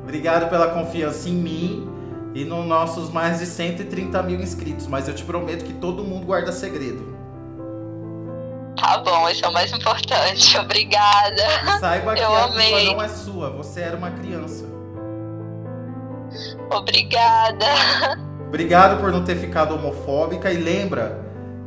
Obrigado 0.05 0.51
pela 0.51 0.69
confiança 0.69 1.31
em 1.31 1.33
mim 1.33 1.89
e 2.35 2.45
nos 2.45 2.67
nossos 2.67 3.11
mais 3.11 3.39
de 3.39 3.47
130 3.47 4.23
mil 4.23 4.39
inscritos, 4.39 4.87
mas 4.87 5.09
eu 5.09 5.15
te 5.15 5.25
prometo 5.25 5.65
que 5.65 5.73
todo 5.73 6.05
mundo 6.05 6.27
guarda 6.27 6.53
segredo. 6.53 7.15
Tá 8.79 8.99
bom, 8.99 9.27
esse 9.31 9.43
é 9.43 9.49
o 9.49 9.53
mais 9.53 9.73
importante. 9.73 10.57
Obrigada. 10.61 11.43
E 11.65 11.79
saiba 11.81 12.15
que 12.15 12.21
Eu 12.21 12.35
a 12.35 12.45
amei. 12.45 12.71
culpa 12.71 12.93
não 12.93 13.03
é 13.03 13.09
sua, 13.09 13.51
você 13.51 13.81
era 13.81 13.97
uma 13.97 14.11
criança. 14.11 14.67
Obrigada. 16.71 17.65
Obrigado 18.47 19.01
por 19.01 19.11
não 19.11 19.25
ter 19.25 19.37
ficado 19.37 19.75
homofóbica 19.75 20.53
e 20.53 20.59
lembra 20.59 21.25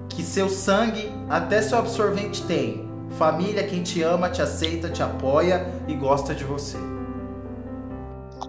que 0.09 0.21
seu 0.21 0.47
sangue 0.47 1.11
até 1.27 1.59
seu 1.61 1.79
absorvente 1.79 2.43
tem. 2.43 2.87
Família 3.17 3.63
quem 3.63 3.81
te 3.81 4.03
ama, 4.03 4.29
te 4.29 4.43
aceita, 4.43 4.89
te 4.89 5.01
apoia 5.01 5.65
e 5.87 5.95
gosta 5.95 6.35
de 6.35 6.43
você. 6.43 6.77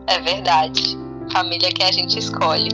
É 0.09 0.19
verdade. 0.21 0.97
Família 1.31 1.71
que 1.71 1.83
a 1.83 1.93
gente 1.93 2.19
escolhe. 2.19 2.71